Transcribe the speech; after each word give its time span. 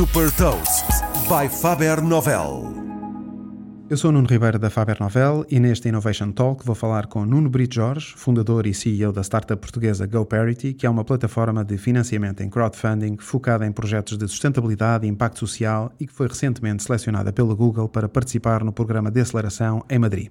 Super 0.00 0.32
Toast 0.32 0.86
by 1.28 1.46
Faber 1.46 2.02
Novel. 2.02 2.72
Eu 3.90 3.98
sou 3.98 4.10
Nuno 4.10 4.26
Ribeiro 4.26 4.58
da 4.58 4.70
Faber 4.70 4.96
Novel 4.98 5.44
e 5.50 5.60
neste 5.60 5.90
Innovation 5.90 6.32
Talk 6.32 6.64
vou 6.64 6.74
falar 6.74 7.06
com 7.06 7.26
Nuno 7.26 7.50
Brito 7.50 7.74
Jorge, 7.74 8.14
fundador 8.16 8.66
e 8.66 8.72
CEO 8.72 9.12
da 9.12 9.20
startup 9.20 9.60
portuguesa 9.60 10.06
GoParity, 10.06 10.72
que 10.72 10.86
é 10.86 10.90
uma 10.90 11.04
plataforma 11.04 11.62
de 11.62 11.76
financiamento 11.76 12.42
em 12.42 12.48
crowdfunding 12.48 13.18
focada 13.18 13.66
em 13.66 13.72
projetos 13.72 14.16
de 14.16 14.26
sustentabilidade 14.26 15.04
e 15.04 15.10
impacto 15.10 15.40
social 15.40 15.92
e 16.00 16.06
que 16.06 16.14
foi 16.14 16.28
recentemente 16.28 16.82
selecionada 16.82 17.30
pela 17.30 17.54
Google 17.54 17.86
para 17.86 18.08
participar 18.08 18.64
no 18.64 18.72
programa 18.72 19.10
de 19.10 19.20
aceleração 19.20 19.84
em 19.90 19.98
Madrid. 19.98 20.30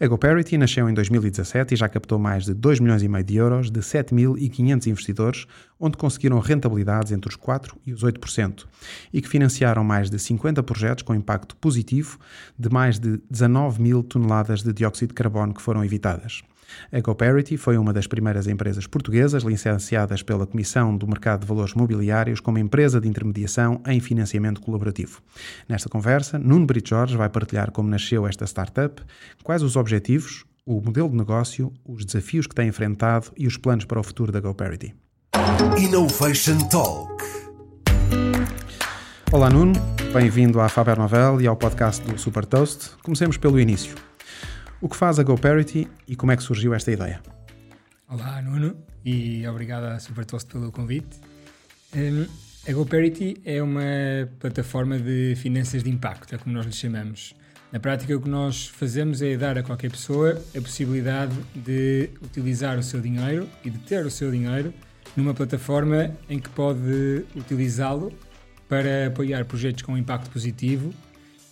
A 0.00 0.06
GoParity 0.06 0.58
nasceu 0.58 0.88
em 0.88 0.94
2017 0.94 1.74
e 1.74 1.76
já 1.76 1.88
captou 1.88 2.18
mais 2.18 2.44
de 2.44 2.54
2 2.54 2.80
milhões 2.80 3.02
e 3.02 3.08
meio 3.08 3.24
de 3.24 3.36
euros 3.36 3.70
de 3.70 3.80
7.500 3.80 4.86
investidores, 4.86 5.46
onde 5.78 5.96
conseguiram 5.96 6.38
rentabilidades 6.40 7.12
entre 7.12 7.28
os 7.28 7.36
4% 7.36 7.74
e 7.86 7.92
os 7.92 8.02
8%, 8.02 8.64
e 9.12 9.22
que 9.22 9.28
financiaram 9.28 9.84
mais 9.84 10.10
de 10.10 10.18
50 10.18 10.62
projetos 10.62 11.02
com 11.02 11.14
impacto 11.14 11.54
positivo 11.56 12.18
de 12.58 12.68
mais 12.68 12.98
de 12.98 13.20
19 13.30 13.80
mil 13.80 14.02
toneladas 14.02 14.62
de 14.62 14.72
dióxido 14.72 15.08
de 15.08 15.14
carbono 15.14 15.54
que 15.54 15.62
foram 15.62 15.84
evitadas. 15.84 16.42
A 16.90 17.00
GoParity 17.00 17.56
foi 17.56 17.76
uma 17.76 17.92
das 17.92 18.06
primeiras 18.06 18.46
empresas 18.46 18.86
portuguesas 18.86 19.42
licenciadas 19.42 20.22
pela 20.22 20.46
Comissão 20.46 20.96
do 20.96 21.06
Mercado 21.06 21.40
de 21.40 21.46
Valores 21.46 21.74
Mobiliários 21.74 22.40
como 22.40 22.58
empresa 22.58 23.00
de 23.00 23.08
intermediação 23.08 23.82
em 23.86 24.00
financiamento 24.00 24.60
colaborativo. 24.60 25.20
Nesta 25.68 25.88
conversa, 25.88 26.38
Nuno 26.38 26.66
Brito 26.66 26.90
Jorge 26.90 27.16
vai 27.16 27.28
partilhar 27.28 27.70
como 27.70 27.88
nasceu 27.88 28.26
esta 28.26 28.44
startup, 28.46 29.02
quais 29.42 29.62
os 29.62 29.76
objetivos, 29.76 30.44
o 30.64 30.80
modelo 30.80 31.08
de 31.08 31.16
negócio, 31.16 31.72
os 31.84 32.04
desafios 32.04 32.46
que 32.46 32.54
tem 32.54 32.68
enfrentado 32.68 33.32
e 33.36 33.46
os 33.46 33.56
planos 33.56 33.84
para 33.84 34.00
o 34.00 34.02
futuro 34.02 34.30
da 34.30 34.40
GoParity. 34.40 34.94
Innovation 35.78 36.58
Talk. 36.68 37.12
Olá 39.32 39.48
Nuno, 39.48 39.72
bem-vindo 40.12 40.60
à 40.60 40.68
Faber 40.68 40.98
Novel 40.98 41.40
e 41.40 41.46
ao 41.46 41.56
podcast 41.56 42.04
do 42.04 42.18
Super 42.18 42.44
Toast. 42.44 42.90
Comecemos 43.02 43.38
pelo 43.38 43.58
início. 43.58 44.11
O 44.82 44.88
que 44.88 44.96
faz 44.96 45.20
a 45.20 45.22
GoParity 45.22 45.86
e 46.08 46.16
como 46.16 46.32
é 46.32 46.36
que 46.36 46.42
surgiu 46.42 46.74
esta 46.74 46.90
ideia? 46.90 47.22
Olá, 48.08 48.42
Nuno, 48.42 48.76
e 49.04 49.46
obrigado 49.46 49.84
à 49.84 50.00
Supertoast 50.00 50.50
pelo 50.50 50.72
convite. 50.72 51.20
Um, 51.94 52.26
a 52.68 52.72
GoParity 52.72 53.40
é 53.44 53.62
uma 53.62 53.80
plataforma 54.40 54.98
de 54.98 55.36
finanças 55.36 55.84
de 55.84 55.88
impacto, 55.88 56.34
é 56.34 56.38
como 56.38 56.52
nós 56.52 56.66
lhe 56.66 56.72
chamamos. 56.72 57.32
Na 57.70 57.78
prática, 57.78 58.16
o 58.16 58.20
que 58.20 58.28
nós 58.28 58.66
fazemos 58.66 59.22
é 59.22 59.36
dar 59.36 59.56
a 59.56 59.62
qualquer 59.62 59.88
pessoa 59.88 60.42
a 60.52 60.60
possibilidade 60.60 61.36
de 61.54 62.10
utilizar 62.20 62.76
o 62.76 62.82
seu 62.82 63.00
dinheiro 63.00 63.48
e 63.64 63.70
de 63.70 63.78
ter 63.78 64.04
o 64.04 64.10
seu 64.10 64.32
dinheiro 64.32 64.74
numa 65.16 65.32
plataforma 65.32 66.10
em 66.28 66.40
que 66.40 66.48
pode 66.48 67.24
utilizá-lo 67.36 68.12
para 68.68 69.06
apoiar 69.06 69.44
projetos 69.44 69.82
com 69.82 69.96
impacto 69.96 70.28
positivo 70.28 70.92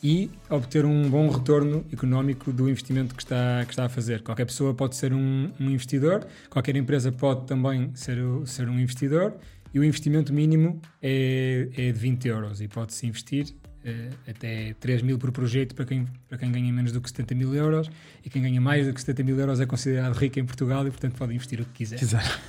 e 0.03 0.31
obter 0.49 0.85
um 0.85 1.09
bom 1.09 1.29
retorno 1.29 1.85
económico 1.93 2.53
do 2.53 2.69
investimento 2.69 3.15
que 3.15 3.23
está, 3.23 3.65
que 3.65 3.73
está 3.73 3.85
a 3.85 3.89
fazer. 3.89 4.23
Qualquer 4.23 4.47
pessoa 4.47 4.75
pode 4.75 4.97
ser 4.97 5.13
um, 5.13 5.51
um 5.61 5.71
investidor, 5.71 6.27
qualquer 6.49 6.77
empresa 6.77 7.13
pode 7.13 7.47
também 7.47 7.91
ser, 7.95 8.19
ser 8.47 8.69
um 8.69 8.79
investidor 8.79 9.35
e 9.73 9.79
o 9.79 9.85
investimento 9.85 10.33
mínimo 10.33 10.81
é, 11.03 11.69
é 11.77 11.93
de 11.93 11.99
20 11.99 12.29
euros 12.29 12.61
e 12.61 12.69
pode-se 12.69 13.07
investir 13.07 13.47
uh, 13.85 14.31
até 14.31 14.75
3 14.81 15.03
mil 15.03 15.19
por 15.19 15.31
projeto 15.31 15.75
para 15.75 15.85
quem, 15.85 16.07
para 16.29 16.39
quem 16.39 16.51
ganha 16.51 16.73
menos 16.73 16.93
do 16.93 17.01
que 17.01 17.09
70 17.09 17.35
mil 17.35 17.55
euros 17.55 17.91
e 18.25 18.31
quem 18.31 18.43
ganha 18.43 18.61
mais 18.61 18.87
do 18.87 18.93
que 18.93 19.01
70 19.01 19.23
mil 19.23 19.39
euros 19.39 19.61
é 19.61 19.67
considerado 19.67 20.15
rico 20.15 20.39
em 20.39 20.45
Portugal 20.45 20.87
e 20.87 20.91
portanto 20.91 21.15
pode 21.17 21.35
investir 21.35 21.61
o 21.61 21.65
que 21.65 21.73
quiser. 21.73 22.03
Exato. 22.03 22.41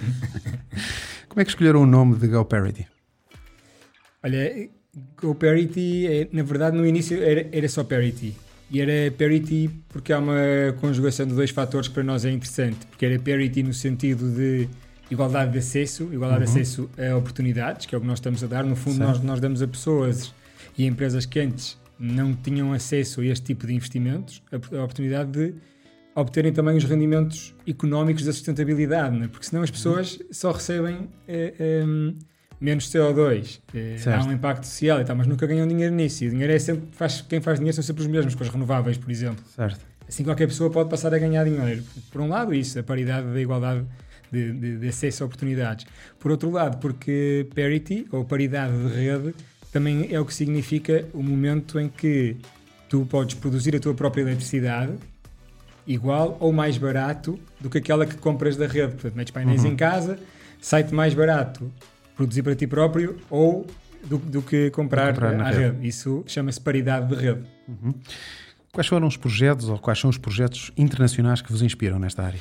Como 1.28 1.42
é 1.42 1.44
que 1.44 1.52
escolheram 1.52 1.82
o 1.84 1.86
nome 1.86 2.16
de 2.16 2.28
GoParity? 2.28 2.88
Olha, 4.24 4.70
GoParity, 5.22 6.08
é, 6.08 6.28
na 6.31 6.44
verdade, 6.44 6.75
no 6.75 6.86
início 6.86 7.22
era, 7.23 7.47
era 7.52 7.70
só 7.70 7.84
parity. 7.84 8.36
E 8.70 8.81
era 8.81 9.11
parity 9.11 9.70
porque 9.89 10.14
há 10.14 10.20
uma 10.20 10.36
conjugação 10.80 11.25
de 11.25 11.34
dois 11.34 11.50
fatores 11.50 11.88
que 11.88 11.94
para 11.94 12.03
nós 12.03 12.25
é 12.25 12.31
interessante. 12.31 12.85
Porque 12.88 13.06
era 13.06 13.19
parity 13.19 13.63
no 13.63 13.74
sentido 13.74 14.30
de 14.31 14.68
igualdade 15.09 15.51
de 15.51 15.59
acesso, 15.59 16.09
igualdade 16.12 16.46
uhum. 16.46 16.53
de 16.53 16.59
acesso 16.62 16.90
a 16.97 17.16
oportunidades, 17.16 17.85
que 17.85 17.94
é 17.94 17.97
o 17.97 18.01
que 18.01 18.07
nós 18.07 18.19
estamos 18.19 18.44
a 18.44 18.47
dar. 18.47 18.63
No 18.63 18.75
fundo, 18.75 19.00
nós, 19.00 19.22
nós 19.22 19.40
damos 19.40 19.62
a 19.62 19.68
pessoas 19.68 20.34
e 20.78 20.85
a 20.85 20.88
empresas 20.88 21.25
que 21.25 21.40
antes 21.40 21.78
não 22.00 22.34
tinham 22.34 22.74
acesso 22.74 23.22
a 23.22 23.25
este 23.25 23.46
tipo 23.46 23.68
de 23.68 23.74
investimentos 23.74 24.41
a, 24.51 24.56
a 24.56 24.84
oportunidade 24.84 25.31
de 25.31 25.53
obterem 26.16 26.51
também 26.51 26.75
os 26.75 26.84
rendimentos 26.84 27.53
económicos 27.68 28.25
da 28.25 28.34
sustentabilidade, 28.34 29.18
né? 29.18 29.28
porque 29.28 29.46
senão 29.46 29.63
as 29.63 29.72
pessoas 29.72 30.19
só 30.31 30.51
recebem. 30.51 31.09
Eh, 31.28 31.53
eh, 31.57 31.85
menos 32.62 32.88
CO2, 32.92 33.60
eh, 33.74 33.98
há 34.06 34.24
um 34.24 34.32
impacto 34.32 34.66
social 34.66 35.02
e 35.02 35.04
tal, 35.04 35.16
mas 35.16 35.26
nunca 35.26 35.48
ganham 35.48 35.68
dinheiro 35.68 35.94
nisso. 35.96 36.24
E 36.24 36.28
o 36.28 36.30
dinheiro 36.30 36.54
é 36.54 36.60
sempre, 36.60 36.90
faz, 36.92 37.20
quem 37.22 37.42
faz 37.42 37.58
dinheiro 37.58 37.74
são 37.74 37.84
sempre 37.84 38.04
os 38.04 38.08
mesmos, 38.08 38.36
com 38.36 38.44
as 38.44 38.50
renováveis, 38.50 38.98
por 38.98 39.10
exemplo. 39.10 39.44
Certo. 39.56 39.84
Assim 40.08 40.24
qualquer 40.24 40.46
pessoa 40.46 40.70
pode 40.70 40.88
passar 40.88 41.12
a 41.12 41.18
ganhar 41.18 41.44
dinheiro. 41.44 41.84
Por 42.12 42.22
um 42.22 42.30
lado, 42.30 42.54
isso, 42.54 42.78
a 42.78 42.84
paridade 42.84 43.34
da 43.34 43.42
igualdade 43.42 43.84
de, 44.32 44.52
de, 44.54 44.78
de, 44.78 44.88
acesso 44.88 45.24
a 45.24 45.26
oportunidades. 45.26 45.88
Por 46.20 46.30
outro 46.30 46.52
lado, 46.52 46.78
porque 46.78 47.48
parity, 47.56 48.06
ou 48.12 48.24
paridade 48.24 48.74
de 48.78 48.94
rede, 48.94 49.34
também 49.72 50.10
é 50.12 50.20
o 50.20 50.26
que 50.26 50.34
significa 50.34 51.06
o 51.14 51.24
momento 51.24 51.80
em 51.80 51.90
que 51.90 52.38
tu 52.88 53.08
podes 53.10 53.36
produzir 53.36 53.76
a 53.76 53.80
tua 53.80 53.96
própria 53.96 54.22
eletricidade 54.22 54.94
igual 55.88 56.38
ou 56.40 56.54
mais 56.54 56.78
barato 56.78 57.40
do 57.60 57.70
que 57.70 57.80
aquela 57.80 58.06
que 58.06 58.16
compras 58.18 58.56
da 58.56 58.68
rede. 58.68 58.94
Portanto, 58.94 59.16
metes 59.16 59.32
painéis 59.32 59.64
uhum. 59.64 59.72
em 59.72 59.76
casa, 59.76 60.20
sai-te 60.62 60.94
mais 60.94 61.14
barato 61.16 61.72
produzir 62.16 62.44
para 62.44 62.56
ti 62.56 62.68
próprio 62.68 63.18
ou 63.30 63.66
do, 64.04 64.18
do 64.18 64.42
que 64.42 64.70
comprar, 64.72 65.14
comprar 65.14 65.40
à 65.40 65.50
rede. 65.50 65.60
rede. 65.60 65.88
Isso 65.88 66.24
chama-se 66.28 66.60
paridade 66.60 67.08
de 67.08 67.16
rede. 67.16 67.42
Uhum. 67.68 67.94
Quais 68.72 68.88
foram 68.88 69.08
os 69.08 69.18
projetos 69.18 69.68
ou 69.70 69.78
quais 69.78 70.00
são 70.00 70.10
os 70.10 70.18
projetos 70.18 70.72
internacionais 70.78 71.42
que 71.42 71.52
vos 71.52 71.62
inspiram 71.62 72.00
nesta 72.00 72.24
área? 72.24 72.40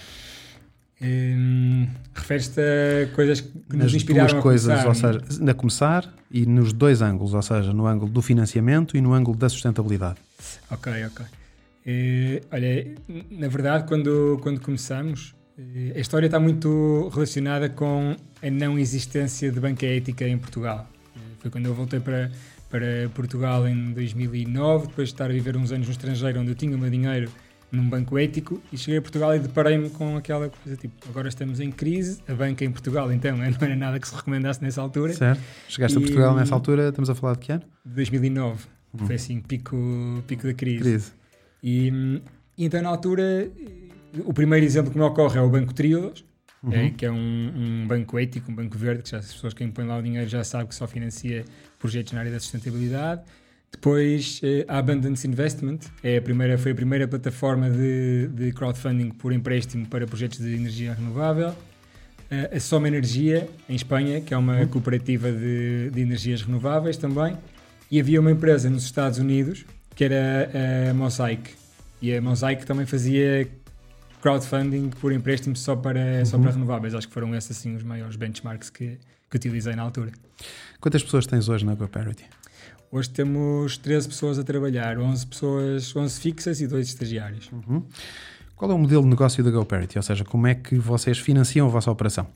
Hum, 1.03 1.89
Refere-te 2.15 2.61
a 2.61 3.15
coisas 3.15 3.41
que 3.41 3.51
Nas 3.71 3.85
nos 3.85 3.95
inspiraram 3.95 4.29
duas 4.29 4.43
coisas, 4.43 4.69
a 4.69 4.83
começar, 4.83 5.15
ou 5.15 5.23
seja, 5.25 5.51
a 5.51 5.55
começar 5.55 6.15
e 6.31 6.45
nos 6.45 6.73
dois 6.73 7.01
ângulos, 7.01 7.33
ou 7.33 7.43
seja, 7.43 7.73
no 7.73 7.87
ângulo 7.87 8.13
do 8.13 8.21
financiamento 8.21 8.97
e 8.97 9.01
no 9.01 9.15
ângulo 9.15 9.37
da 9.37 9.49
sustentabilidade. 9.49 10.19
Ok, 10.71 10.93
ok. 11.07 11.25
Uh, 11.87 12.47
olha, 12.53 12.95
na 13.31 13.49
verdade, 13.49 13.85
quando, 13.89 14.39
quando 14.43 14.61
começamos, 14.61 15.35
a 15.95 15.99
história 15.99 16.27
está 16.27 16.41
muito 16.41 17.11
relacionada 17.13 17.69
com 17.69 18.17
a 18.43 18.51
não 18.51 18.79
existência 18.79 19.51
de 19.51 19.61
banca 19.61 19.87
ética 19.87 20.27
em 20.27 20.39
Portugal. 20.39 20.89
Foi 21.41 21.51
quando 21.51 21.67
eu 21.67 21.75
voltei 21.75 22.01
para, 22.01 22.31
para 22.69 23.09
Portugal 23.15 23.67
em 23.67 23.93
2009, 23.93 24.89
depois 24.89 25.09
de 25.09 25.15
estar 25.15 25.27
a 25.27 25.33
viver 25.33 25.57
uns 25.57 25.73
anos 25.73 25.87
no 25.87 25.93
estrangeiro, 25.93 26.41
onde 26.41 26.51
eu 26.51 26.55
tinha 26.55 26.77
o 26.77 26.79
meu 26.79 26.91
dinheiro 26.91 27.31
num 27.73 27.89
banco 27.89 28.19
ético, 28.19 28.61
e 28.73 28.77
cheguei 28.77 28.99
a 28.99 29.03
Portugal 29.03 29.35
e 29.35 29.39
deparei-me 29.39 29.91
com 29.91 30.17
aquela 30.17 30.49
coisa 30.49 30.77
tipo: 30.77 31.09
agora 31.09 31.29
estamos 31.29 31.61
em 31.61 31.71
crise, 31.71 32.21
a 32.29 32.35
banca 32.35 32.65
em 32.65 32.71
Portugal, 32.71 33.13
então 33.13 33.37
não 33.37 33.45
era 33.45 33.77
nada 33.77 33.99
que 33.99 34.09
se 34.09 34.15
recomendasse 34.15 34.63
nessa 34.63 34.81
altura. 34.81 35.13
Certo. 35.15 35.41
Chegaste 35.69 35.97
e, 35.97 35.99
a 35.99 36.01
Portugal 36.03 36.35
nessa 36.35 36.55
altura, 36.55 36.89
estamos 36.89 37.09
a 37.09 37.15
falar 37.15 37.35
de 37.35 37.41
que 37.41 37.53
ano? 37.53 37.63
2009. 37.85 38.65
Hum. 38.93 39.07
Foi 39.07 39.15
assim, 39.15 39.41
pico, 39.41 39.77
pico 40.27 40.47
da 40.47 40.55
crise. 40.55 40.81
crise. 40.81 41.13
E, 41.63 42.21
e 42.59 42.65
então, 42.65 42.83
na 42.83 42.89
altura, 42.89 43.51
o 44.25 44.33
primeiro 44.33 44.65
exemplo 44.65 44.91
que 44.91 44.99
me 44.99 45.05
ocorre 45.05 45.39
é 45.39 45.43
o 45.43 45.49
Banco 45.49 45.73
Triodos, 45.73 46.25
uhum. 46.63 46.73
é, 46.73 46.91
que 46.91 47.05
é 47.05 47.11
um, 47.11 47.53
um, 47.57 47.87
banco 47.87 48.19
ético, 48.19 48.51
um 48.51 48.55
banco 48.55 48.77
verde, 48.77 49.03
que 49.03 49.11
já, 49.11 49.19
as 49.19 49.33
pessoas 49.33 49.55
que 49.55 49.67
põem 49.69 49.87
lá 49.87 49.99
o 49.99 50.03
dinheiro 50.03 50.29
já 50.29 50.45
sabem 50.45 50.67
que 50.67 50.75
só 50.75 50.87
financia 50.87 51.45
projetos 51.79 52.13
na 52.13 52.21
área 52.21 52.33
da 52.33 52.41
sustentabilidade. 52.41 53.23
Depois, 53.73 54.41
eh, 54.43 54.65
a 54.67 54.79
Abundance 54.79 55.27
Investment 55.27 55.79
é 56.03 56.17
a 56.17 56.23
primeira, 56.23 56.59
foi 56.59 56.73
a 56.73 56.75
primeira 56.75 57.07
plataforma 57.07 57.71
de, 57.71 58.27
de 58.29 58.53
crowdfunding 58.53 59.11
por 59.11 59.33
empréstimo 59.33 59.87
para 59.87 60.07
projetos 60.07 60.39
de 60.39 60.55
energia 60.55 60.93
renovável. 60.93 61.51
Uh, 61.51 62.57
a 62.57 62.61
Soma 62.61 62.89
Energia, 62.89 63.49
em 63.69 63.75
Espanha, 63.75 64.21
que 64.21 64.35
é 64.35 64.37
uma 64.37 64.61
uhum. 64.61 64.69
cooperativa 64.69 65.31
de, 65.31 65.91
de 65.91 66.01
energias 66.01 66.43
renováveis 66.43 66.97
também. 66.97 67.37
E 67.91 67.99
havia 68.01 68.21
uma 68.21 68.31
empresa 68.31 68.69
nos 68.69 68.85
Estados 68.85 69.19
Unidos, 69.19 69.65
que 69.95 70.05
era 70.05 70.51
a 70.91 70.95
Mosaic. 70.95 71.51
E 72.01 72.15
a 72.15 72.21
Mosaic 72.21 72.65
também 72.65 72.87
fazia 72.87 73.49
crowdfunding 74.21 74.91
por 74.91 75.13
empréstimo 75.13 75.57
só 75.57 75.77
para, 75.77 76.01
uhum. 76.01 76.27
só 76.27 76.39
para 76.39 76.51
renováveis. 76.51 76.95
Acho 76.95 77.09
que 77.09 77.15
foram 77.15 77.35
esses 77.35 77.59
assim, 77.59 77.75
os 77.75 77.83
maiores 77.83 78.17
benchmarks 78.17 78.71
que, 78.71 78.99
que 79.29 79.37
utilizei 79.37 79.75
na 79.75 79.83
altura. 79.83 80.13
Quantas 80.81 81.03
pessoas 81.03 81.27
tens 81.27 81.49
hoje 81.49 81.65
na 81.65 81.75
GoParity? 81.75 82.25
Hoje 82.93 83.09
temos 83.11 83.79
13 83.79 84.09
pessoas 84.09 84.39
a 84.39 84.45
trabalhar, 84.45 84.99
11 84.99 85.27
pessoas, 85.27 85.95
11 85.95 86.21
fixas 86.21 86.61
e 86.61 86.67
2 86.67 86.89
estagiários. 86.89 87.51
Uhum. 87.53 87.85
Qual 88.57 88.71
é 88.71 88.75
o 88.75 88.79
modelo 88.79 89.03
de 89.03 89.09
negócio 89.09 89.43
da 89.43 89.51
GoParity? 89.51 89.97
Ou 89.97 90.03
seja, 90.03 90.25
como 90.25 90.47
é 90.47 90.55
que 90.55 90.77
vocês 90.77 91.19
financiam 91.19 91.67
a 91.67 91.71
vossa 91.71 91.91
operação? 91.91 92.27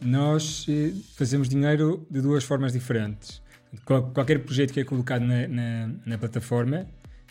Nós 0.00 0.66
eh, 0.68 0.92
fazemos 1.16 1.48
dinheiro 1.48 2.06
de 2.10 2.20
duas 2.20 2.44
formas 2.44 2.72
diferentes. 2.72 3.42
Qualquer 3.84 4.38
projeto 4.44 4.72
que 4.72 4.80
é 4.80 4.84
colocado 4.84 5.22
na, 5.22 5.48
na, 5.48 5.90
na 6.06 6.18
plataforma 6.18 6.86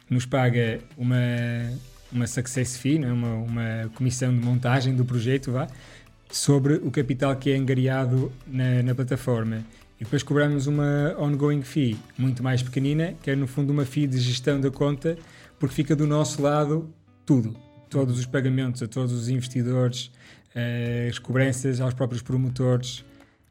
nos 0.09 0.25
paga 0.25 0.79
uma, 0.97 1.15
uma 2.11 2.27
success 2.27 2.77
fee, 2.77 2.99
não 2.99 3.09
é? 3.09 3.13
uma, 3.13 3.33
uma 3.35 3.91
comissão 3.95 4.33
de 4.33 4.43
montagem 4.43 4.95
do 4.95 5.05
projeto, 5.05 5.51
vá, 5.51 5.67
sobre 6.29 6.75
o 6.75 6.91
capital 6.91 7.35
que 7.35 7.51
é 7.51 7.55
angariado 7.55 8.31
na, 8.47 8.83
na 8.83 8.95
plataforma. 8.95 9.63
E 9.99 10.03
depois 10.03 10.23
cobramos 10.23 10.65
uma 10.65 11.15
ongoing 11.19 11.61
fee 11.61 11.97
muito 12.17 12.41
mais 12.41 12.63
pequenina, 12.63 13.13
que 13.21 13.29
é 13.29 13.35
no 13.35 13.45
fundo 13.45 13.71
uma 13.71 13.85
fee 13.85 14.07
de 14.07 14.17
gestão 14.17 14.59
da 14.59 14.71
conta, 14.71 15.17
porque 15.59 15.75
fica 15.75 15.95
do 15.95 16.07
nosso 16.07 16.41
lado 16.41 16.89
tudo. 17.25 17.55
Todos 17.89 18.17
os 18.17 18.25
pagamentos 18.25 18.81
a 18.81 18.87
todos 18.87 19.11
os 19.11 19.29
investidores, 19.29 20.11
eh, 20.55 21.07
as 21.09 21.19
cobranças 21.19 21.79
aos 21.79 21.93
próprios 21.93 22.21
promotores, 22.21 23.05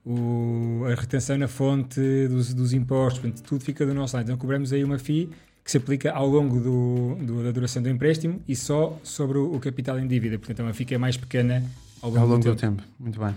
o, 0.05 0.83
a 0.87 1.01
retenção 1.01 1.39
na 1.39 1.47
fonte 1.47 2.01
dos, 2.27 2.53
dos 2.55 2.73
impostos, 2.73 3.21
portanto, 3.21 3.43
tudo 3.45 3.63
fica 3.63 3.87
do 3.87 3.95
nosso 3.95 4.17
lado. 4.17 4.25
Então 4.25 4.37
cobramos 4.37 4.73
aí 4.73 4.83
uma 4.83 4.99
FII 4.99 5.31
que 5.71 5.73
se 5.73 5.79
aplica 5.79 6.11
ao 6.11 6.27
longo 6.27 6.59
do, 6.59 7.15
do, 7.25 7.45
da 7.45 7.53
duração 7.53 7.81
do 7.81 7.89
empréstimo 7.89 8.43
e 8.49 8.57
só 8.57 8.99
sobre 9.05 9.39
o, 9.39 9.55
o 9.55 9.61
capital 9.61 10.01
em 10.01 10.09
dívida. 10.09 10.37
Portanto, 10.37 10.69
é 10.69 10.85
que 10.85 10.95
é 10.95 10.99
mais 10.99 11.17
pequena 11.17 11.65
ao 12.03 12.11
longo, 12.11 12.21
ao 12.21 12.27
longo 12.27 12.43
do, 12.43 12.51
do 12.51 12.57
tempo. 12.57 12.83
tempo. 12.83 12.89
Muito 12.99 13.21
bem. 13.21 13.33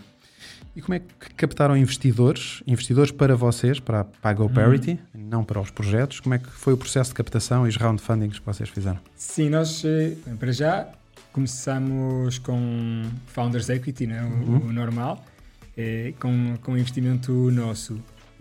E 0.75 0.81
como 0.81 0.95
é 0.95 0.99
que 0.99 1.35
captaram 1.35 1.77
investidores? 1.77 2.63
Investidores 2.65 3.11
para 3.11 3.35
vocês, 3.35 3.79
para, 3.79 4.03
para 4.05 4.31
a 4.31 4.33
GoParity, 4.33 4.99
uhum. 5.13 5.27
não 5.29 5.43
para 5.43 5.61
os 5.61 5.69
projetos. 5.69 6.19
Como 6.19 6.33
é 6.33 6.39
que 6.39 6.49
foi 6.49 6.73
o 6.73 6.77
processo 6.77 7.11
de 7.11 7.15
captação 7.15 7.67
e 7.67 7.69
os 7.69 7.77
round 7.77 8.01
fundings 8.01 8.39
que 8.39 8.45
vocês 8.45 8.67
fizeram? 8.67 8.99
Sim, 9.15 9.49
nós, 9.49 9.85
eh, 9.85 10.15
para 10.39 10.51
já, 10.51 10.87
começamos 11.31 12.39
com 12.39 13.03
Founders 13.27 13.69
Equity, 13.69 14.07
né? 14.07 14.23
o, 14.23 14.25
uhum. 14.25 14.69
o 14.69 14.73
normal, 14.73 15.23
eh, 15.77 16.15
com, 16.19 16.57
com 16.63 16.75
investimento 16.75 17.31
nosso. 17.51 17.99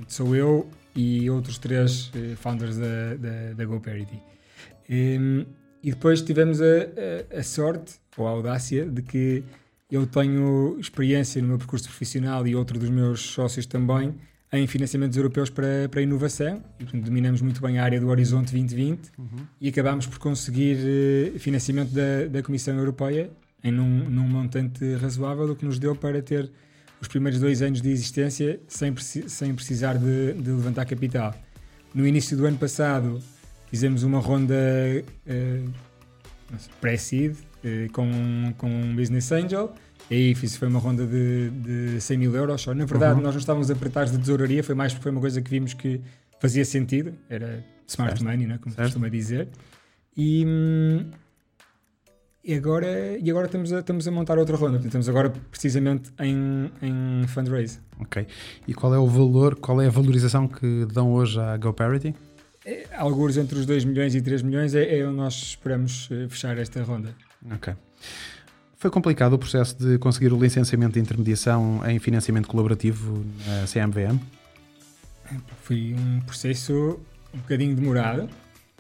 Sou 0.08 0.34
eu 0.34 0.66
e 0.94 1.28
outros 1.30 1.58
três 1.58 2.10
eh, 2.14 2.34
founders 2.36 2.76
da, 2.76 3.14
da, 3.14 3.52
da 3.54 3.64
GoParity. 3.64 4.20
Um, 4.90 5.46
e 5.82 5.90
depois 5.90 6.22
tivemos 6.22 6.60
a, 6.60 6.66
a, 7.34 7.40
a, 7.40 7.42
sorte, 7.42 7.94
ou 8.16 8.26
a 8.26 8.30
audácia, 8.30 8.84
de 8.84 9.02
que 9.02 9.42
eu 9.90 10.06
tenho 10.06 10.78
experiência 10.78 11.40
no 11.42 11.48
meu 11.48 11.58
percurso 11.58 11.88
profissional 11.88 12.46
e 12.46 12.54
outro 12.54 12.78
dos 12.78 12.90
meus 12.90 13.20
sócios 13.20 13.66
também 13.66 14.14
em 14.52 14.66
financiamentos 14.66 15.16
europeus 15.16 15.48
para, 15.48 15.88
para 15.90 16.02
inovação 16.02 16.62
e 16.78 16.84
portanto, 16.84 17.04
dominamos 17.04 17.40
muito 17.40 17.60
bem 17.62 17.78
a 17.78 17.84
área 17.84 17.98
do 17.98 18.08
Horizonte 18.08 18.52
2020 18.52 19.10
uhum. 19.18 19.26
e 19.58 19.68
acabámos 19.68 20.06
por 20.06 20.18
conseguir 20.18 20.76
uh, 21.34 21.38
financiamento 21.38 21.90
da, 21.90 22.26
da 22.30 22.42
Comissão 22.42 22.76
Europeia 22.76 23.30
em 23.64 23.72
num, 23.72 24.10
num 24.10 24.28
montante 24.28 24.94
razoável, 24.96 25.50
o 25.50 25.56
que 25.56 25.64
nos 25.64 25.78
deu 25.78 25.94
para 25.94 26.20
ter 26.20 26.50
os 27.02 27.08
primeiros 27.08 27.40
dois 27.40 27.60
anos 27.60 27.82
de 27.82 27.90
existência 27.90 28.60
sem, 28.69 28.94
sem 28.96 29.54
precisar 29.54 29.99
de, 29.99 30.34
de 30.34 30.50
levantar 30.50 30.87
capital. 30.87 31.34
No 31.93 32.06
início 32.06 32.37
do 32.37 32.46
ano 32.46 32.56
passado 32.56 33.20
fizemos 33.69 34.04
uma 34.04 34.20
ronda 34.20 34.54
uh, 35.26 35.70
pré-seed 36.81 37.34
uh, 37.34 37.93
com, 37.93 38.54
com 38.56 38.70
um 38.70 38.94
business 38.94 39.32
angel 39.32 39.75
e 40.08 40.14
aí 40.14 40.34
fiz, 40.34 40.56
foi 40.56 40.69
uma 40.69 40.78
ronda 40.78 41.04
de, 41.04 41.50
de 41.50 42.00
100 42.00 42.19
mil 42.19 42.37
euros 42.37 42.62
só. 42.62 42.72
Na 42.72 42.84
verdade, 42.84 43.16
uhum. 43.16 43.22
nós 43.22 43.34
não 43.34 43.40
estávamos 43.40 43.69
a 43.69 43.75
apertar 43.75 44.06
de 44.06 44.16
tesouraria, 44.19 44.62
foi 44.62 44.75
mais 44.75 44.93
porque 44.93 45.02
foi 45.02 45.12
uma 45.12 45.20
coisa 45.20 45.43
que 45.43 45.50
vimos 45.50 45.75
que 45.75 46.00
fazia 46.38 46.64
sentido, 46.64 47.14
era 47.28 47.64
smart 47.88 48.19
certo. 48.19 48.25
money, 48.25 48.46
né, 48.46 48.58
como 48.58 48.75
certo. 48.75 48.88
costuma 48.88 49.08
dizer. 49.08 49.48
E, 50.16 50.44
hum, 50.46 51.10
e 52.44 52.54
agora, 52.54 53.16
e 53.18 53.30
agora 53.30 53.46
estamos, 53.46 53.72
a, 53.72 53.78
estamos 53.78 54.08
a 54.08 54.10
montar 54.10 54.36
outra 54.38 54.56
ronda. 54.56 54.78
Estamos 54.84 55.08
agora 55.08 55.30
precisamente 55.50 56.10
em, 56.18 56.70
em 56.82 57.26
fundraise. 57.28 57.78
Ok. 58.00 58.26
E 58.66 58.74
qual 58.74 58.92
é 58.94 58.98
o 58.98 59.06
valor, 59.06 59.54
qual 59.56 59.80
é 59.80 59.86
a 59.86 59.90
valorização 59.90 60.48
que 60.48 60.86
dão 60.92 61.12
hoje 61.12 61.38
à 61.38 61.56
GoParity? 61.56 62.14
É, 62.64 62.86
alguns 62.96 63.36
entre 63.36 63.58
os 63.58 63.66
2 63.66 63.84
milhões 63.84 64.14
e 64.14 64.20
3 64.20 64.42
milhões 64.42 64.74
é, 64.74 64.98
é 64.98 65.06
onde 65.06 65.16
nós 65.16 65.34
esperamos 65.34 66.08
eh, 66.10 66.28
fechar 66.28 66.56
esta 66.58 66.82
ronda. 66.82 67.14
Ok. 67.50 67.74
Foi 68.76 68.90
complicado 68.90 69.34
o 69.34 69.38
processo 69.38 69.76
de 69.78 69.98
conseguir 69.98 70.32
o 70.32 70.38
licenciamento 70.38 70.94
de 70.94 71.00
intermediação 71.00 71.80
em 71.88 71.98
financiamento 72.00 72.48
colaborativo 72.48 73.24
na 73.46 73.66
CMVM? 73.66 74.18
Foi 75.62 75.94
um 75.94 76.20
processo 76.20 77.00
um 77.32 77.38
bocadinho 77.38 77.74
demorado 77.74 78.28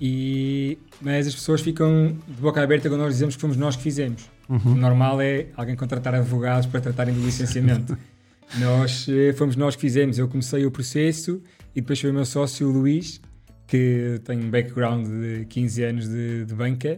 e, 0.04 0.78
mas 1.00 1.28
as 1.28 1.34
pessoas 1.36 1.60
ficam 1.60 2.16
de 2.26 2.40
boca 2.40 2.60
aberta 2.60 2.88
quando 2.88 3.02
nós 3.02 3.12
dizemos 3.12 3.36
que 3.36 3.40
fomos 3.40 3.56
nós 3.56 3.76
que 3.76 3.84
fizemos. 3.84 4.28
Uhum. 4.48 4.72
O 4.72 4.74
normal 4.74 5.22
é 5.22 5.46
alguém 5.56 5.76
contratar 5.76 6.12
advogados 6.12 6.66
para 6.66 6.80
tratarem 6.80 7.14
do 7.14 7.20
licenciamento. 7.20 7.96
nós 8.58 9.06
eh, 9.08 9.32
fomos 9.34 9.54
nós 9.54 9.76
que 9.76 9.80
fizemos. 9.80 10.18
Eu 10.18 10.26
comecei 10.26 10.66
o 10.66 10.72
processo 10.72 11.40
e 11.72 11.80
depois 11.80 12.00
foi 12.00 12.10
o 12.10 12.14
meu 12.14 12.24
sócio 12.24 12.68
Luís, 12.68 13.20
que 13.64 14.20
tem 14.24 14.40
um 14.40 14.50
background 14.50 15.06
de 15.06 15.46
15 15.48 15.84
anos 15.84 16.08
de, 16.08 16.46
de 16.46 16.52
banca 16.52 16.96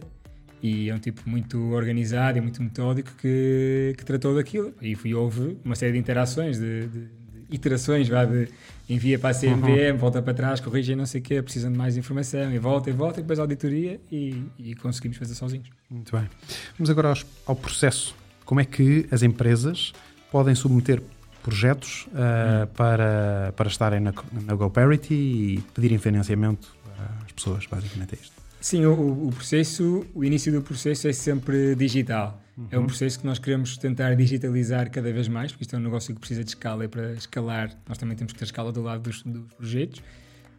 e 0.63 0.89
é 0.89 0.95
um 0.95 0.97
tipo 0.97 1.21
muito 1.29 1.59
organizado 1.73 2.39
e 2.39 2.41
muito 2.41 2.59
metódico 2.59 3.11
que, 3.21 3.93
que 3.95 4.03
tratou 4.03 4.33
daquilo. 4.33 4.73
E 4.81 4.95
fui, 4.95 5.13
houve 5.13 5.59
uma 5.63 5.75
série 5.75 5.91
de 5.91 5.99
interações, 5.99 6.57
de, 6.57 6.87
de 6.87 7.07
iterações, 7.49 8.07
vá, 8.07 8.25
de 8.25 8.47
envia 8.87 9.17
para 9.17 9.31
a 9.31 9.33
CMVM, 9.33 9.93
uhum. 9.93 9.97
volta 9.97 10.21
para 10.21 10.33
trás, 10.33 10.59
corrige 10.59 10.95
não 10.95 11.05
sei 11.05 11.19
o 11.19 11.23
quê, 11.23 11.41
precisando 11.41 11.73
de 11.73 11.77
mais 11.77 11.97
informação, 11.97 12.51
e 12.53 12.59
volta 12.59 12.89
e 12.89 12.93
volta, 12.93 13.19
e 13.19 13.23
depois 13.23 13.39
auditoria 13.39 13.99
e, 14.11 14.43
e 14.59 14.75
conseguimos 14.75 15.17
fazer 15.17 15.33
sozinhos. 15.33 15.69
Muito 15.89 16.15
bem. 16.15 16.29
Vamos 16.77 16.89
agora 16.89 17.09
aos, 17.09 17.25
ao 17.45 17.55
processo. 17.55 18.15
Como 18.45 18.59
é 18.61 18.65
que 18.65 19.07
as 19.11 19.23
empresas 19.23 19.91
podem 20.31 20.53
submeter 20.53 21.01
projetos 21.41 22.07
uh, 22.07 22.67
para, 22.75 23.53
para 23.55 23.67
estarem 23.67 23.99
na, 23.99 24.13
na 24.45 24.55
GoParity 24.55 25.13
e 25.13 25.63
pedirem 25.73 25.97
financiamento 25.97 26.75
às 27.23 27.31
pessoas, 27.31 27.65
basicamente 27.65 28.15
é 28.15 28.19
isto? 28.21 28.35
Sim, 28.59 28.85
o, 28.85 29.27
o 29.27 29.31
processo, 29.31 30.05
o 30.13 30.23
início 30.23 30.51
do 30.51 30.61
processo 30.61 31.07
é 31.07 31.13
sempre 31.13 31.75
digital. 31.75 32.41
Uhum. 32.57 32.67
É 32.71 32.79
um 32.79 32.85
processo 32.85 33.19
que 33.19 33.25
nós 33.25 33.37
queremos 33.37 33.77
tentar 33.77 34.15
digitalizar 34.15 34.89
cada 34.89 35.11
vez 35.11 35.27
mais, 35.27 35.51
porque 35.51 35.63
isto 35.63 35.75
é 35.75 35.79
um 35.79 35.81
negócio 35.81 36.13
que 36.13 36.19
precisa 36.19 36.43
de 36.43 36.51
escala 36.51 36.85
e 36.85 36.87
para 36.87 37.11
escalar 37.13 37.71
nós 37.87 37.97
também 37.97 38.15
temos 38.15 38.33
que 38.33 38.39
ter 38.39 38.45
escala 38.45 38.71
do 38.71 38.81
lado 38.81 39.03
dos, 39.03 39.23
dos 39.23 39.53
projetos. 39.53 40.01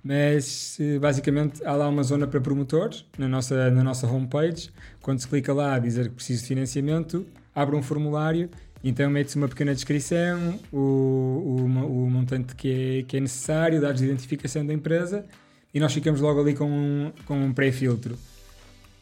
Mas 0.05 0.79
basicamente 1.01 1.65
há 1.65 1.73
lá 1.73 1.89
uma 1.89 2.05
zona 2.05 2.29
para 2.29 2.41
promotores 2.41 3.05
na 3.19 3.27
nossa, 3.27 3.71
na 3.71 3.83
nossa 3.83 4.07
homepage. 4.07 4.71
Quando 5.01 5.19
se 5.19 5.27
clica 5.27 5.53
lá 5.53 5.75
a 5.75 5.79
dizer 5.79 6.09
que 6.11 6.15
precisa 6.15 6.43
de 6.43 6.49
financiamento, 6.49 7.27
abre 7.53 7.75
um 7.75 7.83
formulário, 7.83 8.49
então 8.85 9.11
mete-se 9.11 9.37
uma 9.37 9.49
pequena 9.49 9.75
descrição, 9.75 10.61
o, 10.71 10.79
o, 10.79 11.65
o 11.65 12.11
montante 12.11 12.55
que 12.55 13.01
é, 13.01 13.03
que 13.03 13.17
é 13.17 13.21
necessário, 13.21 13.81
dados 13.81 14.01
de 14.01 14.07
identificação 14.07 14.65
da 14.65 14.73
empresa 14.73 15.27
e 15.77 15.81
nós 15.81 15.93
ficamos 15.93 16.21
logo 16.21 16.41
ali 16.41 16.55
com 16.55 16.71
um, 16.71 17.13
com 17.27 17.39
um 17.39 17.53
pré-filtro. 17.53 18.17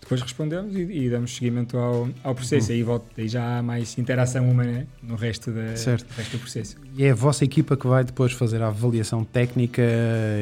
Depois 0.04 0.20
respondemos 0.20 0.76
e, 0.76 0.82
e, 0.82 1.10
damos 1.10 1.34
seguimento 1.34 1.78
ao, 1.78 2.08
ao 2.22 2.34
processo. 2.34 2.68
Uhum. 2.70 2.76
Aí, 2.76 2.82
volta, 2.82 3.06
aí 3.16 3.26
já 3.26 3.58
há 3.58 3.62
mais 3.62 3.96
interação 3.96 4.48
humana 4.48 4.86
no 5.02 5.16
resto, 5.16 5.50
da, 5.50 5.74
certo. 5.76 6.06
resto 6.14 6.32
do 6.32 6.40
processo. 6.40 6.76
E 6.94 7.04
é 7.04 7.10
a 7.10 7.14
vossa 7.14 7.42
equipa 7.42 7.74
que 7.74 7.86
vai 7.86 8.04
depois 8.04 8.32
fazer 8.32 8.60
a 8.60 8.68
avaliação 8.68 9.24
técnica 9.24 9.82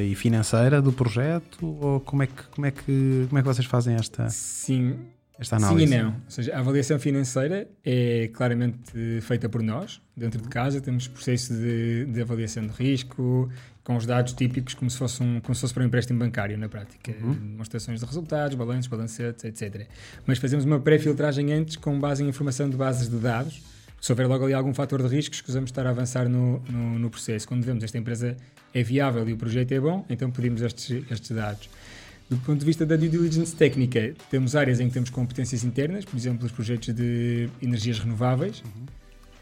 e 0.04 0.14
financeira 0.16 0.82
do 0.82 0.92
projeto? 0.92 1.64
Ou 1.80 2.00
como 2.00 2.24
é 2.24 2.26
que, 2.26 2.42
como 2.50 2.66
é 2.66 2.70
que, 2.72 3.26
como 3.28 3.38
é 3.38 3.42
que 3.42 3.48
vocês 3.48 3.66
fazem 3.66 3.94
esta, 3.94 4.28
Sim. 4.30 4.96
esta 5.38 5.56
análise? 5.56 5.86
Sim 5.86 5.94
e 5.94 5.98
não. 6.02 6.08
Ou 6.08 6.14
seja, 6.30 6.56
a 6.56 6.58
avaliação 6.58 6.98
financeira 6.98 7.68
é 7.84 8.28
claramente 8.32 9.20
feita 9.20 9.48
por 9.48 9.62
nós, 9.62 10.02
dentro 10.16 10.42
de 10.42 10.48
casa. 10.48 10.80
Temos 10.80 11.06
processo 11.06 11.54
de, 11.54 12.06
de 12.06 12.20
avaliação 12.20 12.66
de 12.66 12.72
risco, 12.72 13.48
com 13.84 13.96
os 13.96 14.06
dados 14.06 14.32
típicos 14.32 14.74
como 14.74 14.90
se 14.90 14.96
fosse, 14.96 15.22
um, 15.22 15.40
como 15.40 15.54
se 15.54 15.60
fosse 15.60 15.74
para 15.74 15.82
um 15.82 15.86
empréstimo 15.86 16.18
bancário 16.18 16.56
na 16.56 16.68
prática. 16.68 17.12
Uhum. 17.20 17.34
Demonstrações 17.34 18.00
de 18.00 18.06
resultados, 18.06 18.56
balanços, 18.56 18.86
balancetes, 18.86 19.44
etc. 19.44 19.86
Mas 20.26 20.38
fazemos 20.38 20.64
uma 20.64 20.78
pré-filtragem 20.78 21.52
antes 21.52 21.76
com 21.76 21.98
base 21.98 22.22
em 22.22 22.28
informação 22.28 22.70
de 22.70 22.76
bases 22.76 23.08
de 23.08 23.16
dados. 23.16 23.62
Se 24.00 24.10
houver 24.10 24.26
logo 24.26 24.44
ali 24.44 24.54
algum 24.54 24.74
fator 24.74 25.02
de 25.02 25.14
risco, 25.14 25.34
escusamos 25.34 25.70
estar 25.70 25.86
a 25.86 25.90
avançar 25.90 26.28
no, 26.28 26.60
no, 26.68 26.98
no, 26.98 27.10
processo. 27.10 27.46
Quando 27.46 27.64
vemos 27.64 27.84
esta 27.84 27.98
empresa 27.98 28.36
é 28.74 28.82
viável 28.82 29.28
e 29.28 29.32
o 29.32 29.36
projeto 29.36 29.72
é 29.72 29.80
bom, 29.80 30.04
então 30.08 30.30
pedimos 30.30 30.62
estes, 30.62 31.04
estes 31.10 31.30
dados. 31.30 31.68
Do 32.28 32.36
ponto 32.38 32.58
de 32.58 32.64
vista 32.64 32.86
da 32.86 32.96
due 32.96 33.08
diligence 33.08 33.54
técnica, 33.54 34.14
temos 34.30 34.56
áreas 34.56 34.80
em 34.80 34.88
que 34.88 34.94
temos 34.94 35.10
competências 35.10 35.64
internas, 35.64 36.04
por 36.04 36.16
exemplo, 36.16 36.46
os 36.46 36.52
projetos 36.52 36.94
de 36.94 37.48
energias 37.60 37.98
renováveis. 37.98 38.62
Uhum. 38.64 38.86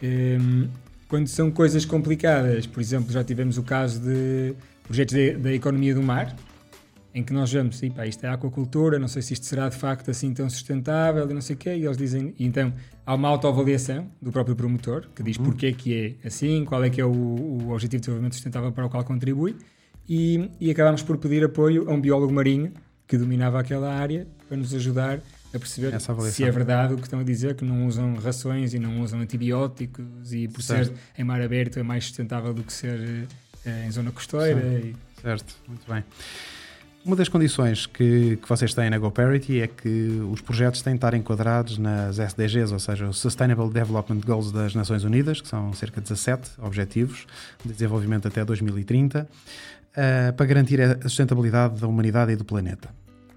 Um, 0.02 0.68
quando 1.10 1.26
são 1.26 1.50
coisas 1.50 1.84
complicadas, 1.84 2.68
por 2.68 2.80
exemplo, 2.80 3.12
já 3.12 3.24
tivemos 3.24 3.58
o 3.58 3.64
caso 3.64 4.00
de 4.00 4.54
projetos 4.84 5.14
da 5.40 5.52
economia 5.52 5.92
do 5.92 6.02
mar, 6.02 6.36
em 7.12 7.24
que 7.24 7.32
nós 7.32 7.52
vemos, 7.52 7.80
pá, 7.96 8.06
isto 8.06 8.24
é 8.24 8.28
aquacultura, 8.28 8.96
não 8.96 9.08
sei 9.08 9.20
se 9.20 9.34
isto 9.34 9.44
será 9.44 9.68
de 9.68 9.74
facto 9.76 10.08
assim 10.08 10.32
tão 10.32 10.48
sustentável 10.48 11.28
e 11.28 11.34
não 11.34 11.40
sei 11.40 11.56
o 11.56 11.58
quê, 11.58 11.74
e 11.74 11.84
eles 11.84 11.96
dizem, 11.96 12.32
e 12.38 12.46
então 12.46 12.72
há 13.04 13.14
uma 13.16 13.28
autoavaliação 13.28 14.06
do 14.22 14.30
próprio 14.30 14.54
promotor, 14.54 15.08
que 15.12 15.20
diz 15.24 15.36
uhum. 15.36 15.46
porque 15.46 15.66
é 15.66 15.72
que 15.72 16.16
é 16.22 16.28
assim, 16.28 16.64
qual 16.64 16.84
é 16.84 16.88
que 16.88 17.00
é 17.00 17.04
o, 17.04 17.10
o, 17.10 17.72
objetivo 17.72 17.96
de 17.96 18.02
desenvolvimento 18.02 18.34
sustentável 18.34 18.70
para 18.70 18.86
o 18.86 18.88
qual 18.88 19.02
contribui, 19.02 19.56
e, 20.08 20.48
e 20.60 20.70
acabamos 20.70 21.02
por 21.02 21.18
pedir 21.18 21.42
apoio 21.44 21.90
a 21.90 21.92
um 21.92 22.00
biólogo 22.00 22.32
marinho 22.32 22.72
que 23.08 23.18
dominava 23.18 23.58
aquela 23.58 23.92
área 23.92 24.28
para 24.46 24.56
nos 24.56 24.72
ajudar 24.72 25.20
a 25.52 25.58
perceber 25.58 25.92
se 26.30 26.44
é 26.44 26.50
verdade 26.50 26.94
o 26.94 26.96
que 26.96 27.02
estão 27.02 27.20
a 27.20 27.24
dizer, 27.24 27.54
que 27.56 27.64
não 27.64 27.86
usam 27.86 28.14
rações 28.14 28.72
e 28.72 28.78
não 28.78 29.00
usam 29.00 29.20
antibióticos 29.20 30.32
e 30.32 30.46
por 30.46 30.62
certo. 30.62 30.94
ser 30.94 30.94
em 31.18 31.24
mar 31.24 31.40
aberto 31.42 31.78
é 31.78 31.82
mais 31.82 32.04
sustentável 32.04 32.54
do 32.54 32.62
que 32.62 32.72
ser 32.72 32.98
uh, 32.98 33.86
em 33.86 33.90
zona 33.90 34.12
costeira. 34.12 34.60
E... 34.60 34.94
Certo, 35.20 35.56
muito 35.66 35.90
bem. 35.90 36.04
Uma 37.04 37.16
das 37.16 37.30
condições 37.30 37.86
que, 37.86 38.36
que 38.36 38.48
vocês 38.48 38.74
têm 38.74 38.90
na 38.90 38.98
GoParity 38.98 39.60
é 39.60 39.66
que 39.66 40.20
os 40.30 40.42
projetos 40.42 40.82
têm 40.82 40.92
de 40.92 40.98
estar 40.98 41.14
enquadrados 41.14 41.78
nas 41.78 42.18
SDGs, 42.18 42.72
ou 42.72 42.78
seja, 42.78 43.08
os 43.08 43.18
Sustainable 43.18 43.70
Development 43.70 44.20
Goals 44.20 44.52
das 44.52 44.74
Nações 44.74 45.02
Unidas, 45.02 45.40
que 45.40 45.48
são 45.48 45.72
cerca 45.72 46.00
de 46.00 46.08
17 46.08 46.50
objetivos 46.58 47.26
de 47.64 47.72
desenvolvimento 47.72 48.28
até 48.28 48.44
2030, 48.44 49.22
uh, 49.22 49.26
eh, 49.96 50.32
para 50.32 50.44
garantir 50.44 50.80
a 50.80 51.00
sustentabilidade 51.02 51.80
da 51.80 51.88
humanidade 51.88 52.32
e 52.32 52.36
do 52.36 52.44
planeta. 52.44 52.90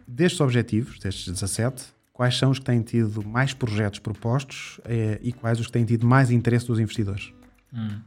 Destes 0.05 0.41
objetivos, 0.41 1.00
destes 1.00 1.32
17, 1.32 1.86
quais 2.13 2.38
são 2.38 2.51
os 2.51 2.60
que 2.60 2.65
têm 2.65 2.82
tido 2.82 3.24
mais 3.27 3.53
projetos 3.53 4.00
propostos 4.00 4.77
uh, 4.79 5.20
e 5.22 5.34
quais 5.34 5.60
os 5.60 5.65
que 5.65 5.74
têm 5.74 5.84
tido 5.84 6.05
mais 6.05 6.29
interesse 6.32 6.67
dos 6.67 6.79
investidores? 6.79 7.34
Hum. 7.74 8.00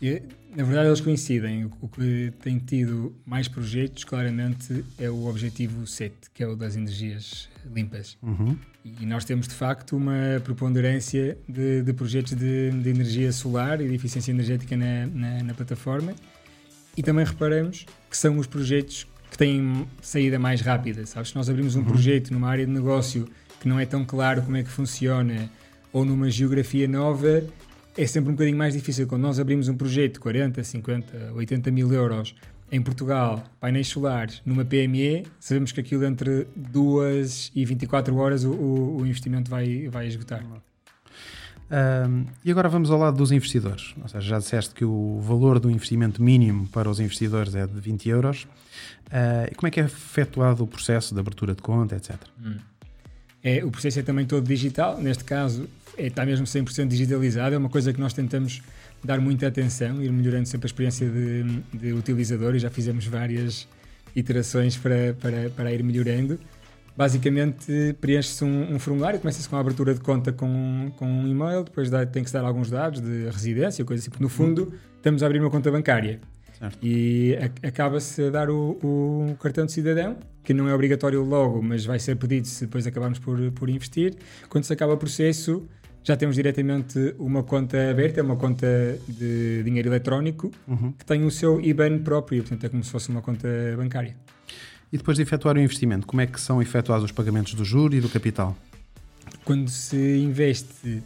E, 0.00 0.22
na 0.54 0.64
verdade, 0.64 0.88
eles 0.88 1.00
coincidem. 1.00 1.70
O 1.80 1.88
que 1.88 2.32
tem 2.42 2.58
tido 2.58 3.14
mais 3.24 3.48
projetos, 3.48 4.04
claramente, 4.04 4.84
é 4.98 5.08
o 5.08 5.26
objetivo 5.26 5.86
7, 5.86 6.14
que 6.34 6.42
é 6.42 6.46
o 6.46 6.56
das 6.56 6.76
energias 6.76 7.48
limpas. 7.74 8.16
Uhum. 8.22 8.56
E 8.84 9.04
nós 9.04 9.24
temos, 9.24 9.48
de 9.48 9.54
facto, 9.54 9.96
uma 9.96 10.40
preponderância 10.44 11.36
de, 11.48 11.82
de 11.82 11.92
projetos 11.92 12.34
de, 12.34 12.70
de, 12.70 12.90
energia 12.90 13.32
solar 13.32 13.80
e 13.80 13.88
de 13.88 13.94
eficiência 13.94 14.30
energética 14.30 14.76
na, 14.76 15.06
na, 15.06 15.42
na, 15.42 15.54
plataforma. 15.54 16.14
E 16.96 17.02
também 17.02 17.24
reparamos 17.24 17.84
que 18.08 18.16
são 18.16 18.38
os 18.38 18.46
projetos 18.46 19.06
que 19.36 19.38
têm 19.38 19.86
saída 20.00 20.38
mais 20.38 20.62
rápida. 20.62 21.04
Sabes? 21.04 21.28
Se 21.28 21.36
nós 21.36 21.50
abrimos 21.50 21.76
um 21.76 21.80
uhum. 21.80 21.84
projeto 21.84 22.32
numa 22.32 22.48
área 22.48 22.64
de 22.64 22.72
negócio 22.72 23.28
que 23.60 23.68
não 23.68 23.78
é 23.78 23.84
tão 23.84 24.02
claro 24.02 24.40
como 24.40 24.56
é 24.56 24.62
que 24.62 24.70
funciona 24.70 25.50
ou 25.92 26.06
numa 26.06 26.30
geografia 26.30 26.88
nova, 26.88 27.44
é 27.96 28.06
sempre 28.06 28.30
um 28.30 28.32
bocadinho 28.32 28.56
mais 28.56 28.72
difícil. 28.72 29.06
Quando 29.06 29.22
nós 29.22 29.38
abrimos 29.38 29.68
um 29.68 29.76
projeto 29.76 30.14
de 30.14 30.20
40, 30.20 30.64
50, 30.64 31.32
80 31.34 31.70
mil 31.70 31.92
euros 31.92 32.34
em 32.72 32.80
Portugal, 32.80 33.44
painéis 33.60 33.88
solares, 33.88 34.40
numa 34.44 34.64
PME, 34.64 35.26
sabemos 35.38 35.70
que 35.70 35.80
aquilo 35.80 36.04
entre 36.04 36.46
2 36.56 37.52
e 37.54 37.64
24 37.64 38.16
horas 38.16 38.42
o, 38.42 38.50
o, 38.50 38.96
o 38.96 39.06
investimento 39.06 39.50
vai, 39.50 39.86
vai 39.88 40.06
esgotar. 40.06 40.42
Um, 41.68 42.26
e 42.44 42.50
agora 42.50 42.68
vamos 42.68 42.90
ao 42.90 42.98
lado 42.98 43.16
dos 43.16 43.32
investidores. 43.32 43.94
Ou 44.00 44.08
seja, 44.08 44.26
já 44.26 44.38
disseste 44.38 44.74
que 44.74 44.84
o 44.84 45.20
valor 45.20 45.58
do 45.58 45.70
investimento 45.70 46.22
mínimo 46.22 46.68
para 46.68 46.88
os 46.88 47.00
investidores 47.00 47.54
é 47.54 47.66
de 47.66 47.80
20 47.80 48.08
euros. 48.08 48.46
Uh, 49.06 49.54
como 49.56 49.68
é 49.68 49.70
que 49.70 49.80
é 49.80 49.84
efetuado 49.84 50.62
o 50.62 50.66
processo 50.66 51.14
de 51.14 51.20
abertura 51.20 51.54
de 51.54 51.62
conta, 51.62 51.96
etc? 51.96 52.16
Hum. 52.44 52.56
É, 53.42 53.64
o 53.64 53.70
processo 53.70 54.00
é 54.00 54.02
também 54.02 54.26
todo 54.26 54.46
digital. 54.46 55.00
Neste 55.00 55.24
caso, 55.24 55.68
é, 55.96 56.06
está 56.06 56.24
mesmo 56.26 56.46
100% 56.46 56.88
digitalizado, 56.88 57.54
é 57.54 57.58
uma 57.58 57.68
coisa 57.68 57.92
que 57.92 58.00
nós 58.00 58.12
tentamos 58.12 58.62
dar 59.04 59.20
muita 59.20 59.46
atenção, 59.46 60.02
ir 60.02 60.10
melhorando 60.10 60.48
sempre 60.48 60.66
a 60.66 60.68
experiência 60.68 61.08
de, 61.08 61.62
de 61.72 61.92
utilizador 61.92 62.54
e 62.56 62.58
já 62.58 62.70
fizemos 62.70 63.06
várias 63.06 63.68
iterações 64.14 64.76
para, 64.76 65.14
para, 65.20 65.50
para 65.50 65.72
ir 65.72 65.82
melhorando. 65.82 66.38
Basicamente, 66.96 67.94
preenche-se 68.00 68.42
um, 68.42 68.74
um, 68.74 68.78
formulário, 68.78 69.20
começa-se 69.20 69.46
com 69.48 69.56
a 69.56 69.60
abertura 69.60 69.92
de 69.92 70.00
conta 70.00 70.32
com, 70.32 70.90
com 70.96 71.06
um 71.06 71.28
e-mail, 71.28 71.62
depois 71.62 71.90
dá, 71.90 72.06
tem 72.06 72.22
que 72.22 72.30
se 72.30 72.34
dar 72.34 72.44
alguns 72.44 72.70
dados 72.70 73.00
de 73.00 73.26
residência, 73.26 73.84
coisa 73.84 74.00
assim, 74.00 74.10
porque 74.10 74.22
no 74.22 74.30
fundo 74.30 74.72
estamos 74.96 75.22
a 75.22 75.26
abrir 75.26 75.40
uma 75.40 75.50
conta 75.50 75.70
bancária. 75.70 76.20
Certo. 76.58 76.78
E 76.82 77.36
acaba-se 77.62 78.24
a 78.24 78.30
dar 78.30 78.48
o, 78.48 78.78
o, 78.82 79.36
cartão 79.38 79.66
de 79.66 79.72
cidadão, 79.72 80.16
que 80.42 80.54
não 80.54 80.68
é 80.68 80.74
obrigatório 80.74 81.22
logo, 81.22 81.62
mas 81.62 81.84
vai 81.84 81.98
ser 81.98 82.16
pedido 82.16 82.46
se 82.46 82.64
depois 82.64 82.86
acabarmos 82.86 83.18
por, 83.18 83.38
por 83.52 83.68
investir. 83.68 84.14
Quando 84.48 84.64
se 84.64 84.72
acaba 84.72 84.94
o 84.94 84.96
processo, 84.96 85.68
já 86.02 86.16
temos 86.16 86.34
diretamente 86.34 87.14
uma 87.18 87.42
conta 87.42 87.90
aberta, 87.90 88.20
é 88.20 88.22
uma 88.22 88.36
conta 88.36 88.66
de 89.06 89.62
dinheiro 89.64 89.90
eletrónico 89.90 90.50
uhum. 90.66 90.92
que 90.92 91.04
tem 91.04 91.24
o 91.24 91.30
seu 91.30 91.60
IBAN 91.60 91.98
próprio, 91.98 92.42
portanto 92.42 92.64
é 92.64 92.68
como 92.70 92.82
se 92.82 92.90
fosse 92.90 93.10
uma 93.10 93.20
conta 93.20 93.48
bancária. 93.76 94.16
E 94.92 94.96
depois 94.96 95.16
de 95.16 95.22
efetuar 95.22 95.56
o 95.56 95.60
investimento, 95.60 96.06
como 96.06 96.20
é 96.20 96.26
que 96.26 96.40
são 96.40 96.62
efetuados 96.62 97.04
os 97.04 97.12
pagamentos 97.12 97.54
do 97.54 97.64
juro 97.64 97.94
e 97.94 98.00
do 98.00 98.08
capital? 98.08 98.56
Quando 99.44 99.68
se 99.68 99.96
investe, 100.18 101.02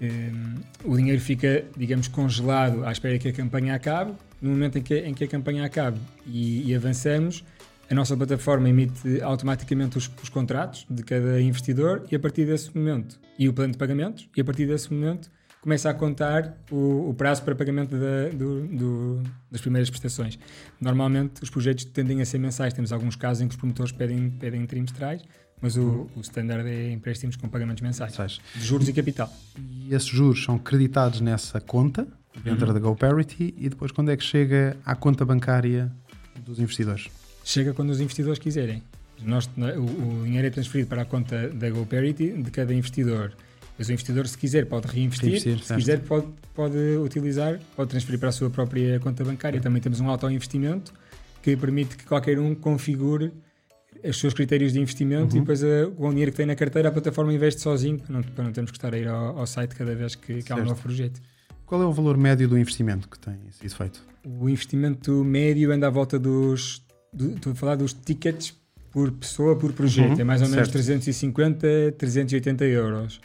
um, 0.00 0.54
o 0.84 0.96
dinheiro 0.96 1.20
fica, 1.20 1.64
digamos, 1.76 2.08
congelado 2.08 2.84
à 2.84 2.92
espera 2.92 3.18
que 3.18 3.28
a 3.28 3.32
campanha 3.32 3.74
acabe. 3.74 4.12
No 4.40 4.50
momento 4.50 4.78
em 4.78 4.82
que, 4.82 4.98
em 5.00 5.12
que 5.12 5.24
a 5.24 5.28
campanha 5.28 5.64
acabe 5.64 5.98
e, 6.24 6.70
e 6.70 6.74
avançamos, 6.74 7.44
a 7.90 7.94
nossa 7.94 8.16
plataforma 8.16 8.68
emite 8.68 9.20
automaticamente 9.20 9.98
os, 9.98 10.10
os, 10.22 10.28
contratos 10.28 10.86
de 10.88 11.02
cada 11.02 11.40
investidor 11.40 12.04
e 12.10 12.14
a 12.14 12.20
partir 12.20 12.44
desse 12.44 12.76
momento, 12.76 13.18
e 13.36 13.48
o 13.48 13.52
plano 13.52 13.72
de 13.72 13.78
pagamentos, 13.78 14.28
e 14.36 14.40
a 14.40 14.44
partir 14.44 14.66
desse 14.66 14.92
momento 14.92 15.28
começa 15.60 15.90
a 15.90 15.94
contar 15.94 16.56
o, 16.70 17.10
o 17.10 17.14
prazo 17.14 17.42
para 17.42 17.54
pagamento 17.54 17.96
da, 17.96 18.28
do, 18.36 18.66
do, 18.66 19.22
das 19.50 19.60
primeiras 19.60 19.90
prestações. 19.90 20.38
Normalmente 20.80 21.42
os 21.42 21.50
projetos 21.50 21.84
tendem 21.84 22.20
a 22.20 22.24
ser 22.24 22.38
mensais, 22.38 22.72
temos 22.72 22.92
alguns 22.92 23.16
casos 23.16 23.42
em 23.42 23.48
que 23.48 23.52
os 23.52 23.56
promotores 23.56 23.92
pedem, 23.92 24.30
pedem 24.30 24.64
trimestrais, 24.66 25.22
mas 25.60 25.76
o, 25.76 26.08
o 26.14 26.20
standard 26.20 26.68
é 26.68 26.92
empréstimos 26.92 27.36
com 27.36 27.48
pagamentos 27.48 27.82
mensais, 27.82 28.12
mensais, 28.12 28.40
de 28.54 28.64
juros 28.64 28.88
e 28.88 28.92
capital. 28.92 29.32
E 29.58 29.94
esses 29.94 30.08
juros 30.08 30.44
são 30.44 30.58
creditados 30.58 31.20
nessa 31.20 31.60
conta, 31.60 32.06
dentro 32.44 32.66
uhum. 32.66 32.74
da 32.74 32.78
GoParity, 32.78 33.54
e 33.56 33.68
depois 33.68 33.90
quando 33.90 34.10
é 34.10 34.16
que 34.16 34.24
chega 34.24 34.76
à 34.84 34.94
conta 34.94 35.24
bancária 35.24 35.90
dos 36.44 36.60
investidores? 36.60 37.08
chega 37.48 37.72
quando 37.72 37.88
os 37.90 38.00
investidores 38.00 38.38
quiserem. 38.38 38.82
Nós, 39.22 39.46
o, 39.46 40.20
o, 40.20 40.24
dinheiro 40.24 40.46
é 40.46 40.50
transferido 40.50 40.88
para 40.88 41.02
a 41.02 41.04
conta 41.04 41.48
da 41.48 41.70
GoParity 41.70 42.42
de 42.42 42.50
cada 42.50 42.74
investidor. 42.74 43.32
Mas 43.78 43.88
o 43.88 43.92
investidor, 43.92 44.26
se 44.26 44.36
quiser, 44.36 44.66
pode 44.66 44.88
reinvestir, 44.88 45.28
reinvestir 45.28 45.58
se 45.60 45.66
certo. 45.66 45.80
quiser, 45.80 46.00
pode, 46.00 46.26
pode 46.52 46.76
utilizar, 47.02 47.60
pode 47.76 47.90
transferir 47.90 48.18
para 48.18 48.30
a 48.30 48.32
sua 48.32 48.50
própria 48.50 48.98
conta 48.98 49.24
bancária. 49.24 49.60
Também 49.60 49.80
temos 49.80 50.00
um 50.00 50.08
auto-investimento 50.10 50.92
que 51.40 51.56
permite 51.56 51.96
que 51.96 52.04
qualquer 52.04 52.38
um 52.40 52.54
configure 52.54 53.32
os 54.04 54.18
seus 54.18 54.34
critérios 54.34 54.72
de 54.72 54.80
investimento 54.80 55.34
uhum. 55.34 55.38
e 55.38 55.40
depois 55.40 55.62
a, 55.62 55.86
com 55.96 56.08
o 56.08 56.10
dinheiro 56.10 56.30
que 56.32 56.36
tem 56.36 56.46
na 56.46 56.54
carteira 56.54 56.88
a 56.88 56.92
plataforma 56.92 57.32
investe 57.32 57.60
sozinho 57.60 57.98
para 57.98 58.12
não, 58.12 58.22
para 58.22 58.44
não 58.44 58.52
termos 58.52 58.70
que 58.70 58.76
estar 58.76 58.92
a 58.92 58.98
ir 58.98 59.08
ao, 59.08 59.38
ao 59.38 59.46
site 59.46 59.74
cada 59.74 59.94
vez 59.94 60.14
que, 60.14 60.42
que 60.42 60.52
há 60.52 60.56
um 60.56 60.64
novo 60.64 60.80
projeto. 60.80 61.20
Qual 61.64 61.82
é 61.82 61.86
o 61.86 61.92
valor 61.92 62.16
médio 62.16 62.48
do 62.48 62.58
investimento 62.58 63.08
que 63.08 63.18
tem 63.18 63.36
sido 63.50 63.74
feito? 63.74 64.02
O 64.24 64.48
investimento 64.48 65.24
médio 65.24 65.72
anda 65.72 65.86
à 65.86 65.90
volta 65.90 66.18
dos 66.18 66.82
estou 67.14 67.52
a 67.52 67.56
falar 67.56 67.76
dos 67.76 67.92
tickets 67.92 68.54
por 68.90 69.10
pessoa 69.12 69.56
por 69.56 69.72
projeto, 69.72 70.14
uhum, 70.14 70.20
é 70.20 70.24
mais 70.24 70.40
ou 70.40 70.48
menos 70.48 70.68
certo. 70.68 70.72
350, 70.72 71.94
380 71.98 72.64
euros. 72.64 73.20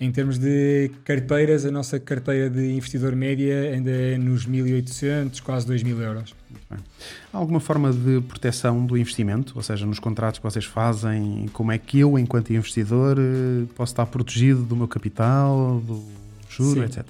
Em 0.00 0.12
termos 0.12 0.38
de 0.38 0.92
carteiras, 1.04 1.64
a 1.64 1.72
nossa 1.72 1.98
carteira 1.98 2.48
de 2.48 2.70
investidor 2.70 3.16
média 3.16 3.72
ainda 3.72 3.90
é 3.90 4.16
nos 4.16 4.46
1.800, 4.46 5.42
quase 5.42 5.66
2.000 5.66 6.00
euros. 6.00 6.36
Há 6.70 7.36
alguma 7.36 7.58
forma 7.58 7.92
de 7.92 8.20
proteção 8.20 8.86
do 8.86 8.96
investimento? 8.96 9.54
Ou 9.56 9.62
seja, 9.62 9.84
nos 9.84 9.98
contratos 9.98 10.38
que 10.38 10.44
vocês 10.44 10.64
fazem, 10.64 11.48
como 11.52 11.72
é 11.72 11.78
que 11.78 11.98
eu, 11.98 12.16
enquanto 12.16 12.52
investidor, 12.52 13.18
eh, 13.18 13.66
posso 13.74 13.92
estar 13.92 14.06
protegido 14.06 14.62
do 14.62 14.76
meu 14.76 14.86
capital, 14.86 15.80
do 15.80 16.04
juro, 16.48 16.80
Sim. 16.80 16.86
etc? 16.86 17.04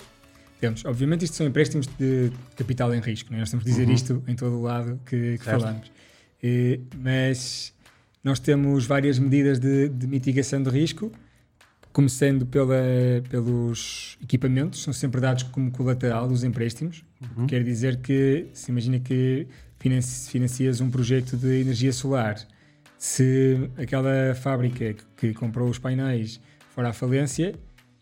Temos. 0.58 0.82
Obviamente, 0.86 1.26
isto 1.26 1.36
são 1.36 1.46
empréstimos 1.46 1.86
de 1.98 2.32
capital 2.56 2.94
em 2.94 3.00
risco. 3.00 3.34
É? 3.34 3.38
Nós 3.38 3.50
temos 3.50 3.66
de 3.66 3.70
dizer 3.70 3.86
uhum. 3.86 3.94
isto 3.94 4.22
em 4.26 4.34
todo 4.34 4.56
o 4.56 4.62
lado 4.62 4.98
que, 5.04 5.36
que 5.36 5.44
falamos. 5.44 5.92
Eh, 6.42 6.80
mas 6.96 7.74
nós 8.24 8.38
temos 8.38 8.86
várias 8.86 9.18
medidas 9.18 9.58
de, 9.58 9.90
de 9.90 10.06
mitigação 10.06 10.62
de 10.62 10.70
risco, 10.70 11.12
começando 11.92 12.46
pela, 12.46 12.76
pelos 13.28 14.16
equipamentos, 14.22 14.82
são 14.82 14.92
sempre 14.92 15.20
dados 15.20 15.42
como 15.44 15.70
colateral 15.70 16.28
dos 16.28 16.44
empréstimos. 16.44 17.04
Uhum. 17.36 17.46
Quer 17.46 17.62
dizer 17.64 17.98
que, 17.98 18.46
se 18.52 18.70
imagina 18.70 18.98
que 18.98 19.46
financias 19.78 20.80
um 20.80 20.90
projeto 20.90 21.36
de 21.36 21.60
energia 21.60 21.92
solar, 21.92 22.36
se 22.98 23.70
aquela 23.76 24.34
fábrica 24.34 24.94
que 25.16 25.32
comprou 25.32 25.68
os 25.68 25.78
painéis 25.78 26.40
for 26.74 26.84
à 26.84 26.92
falência, 26.92 27.54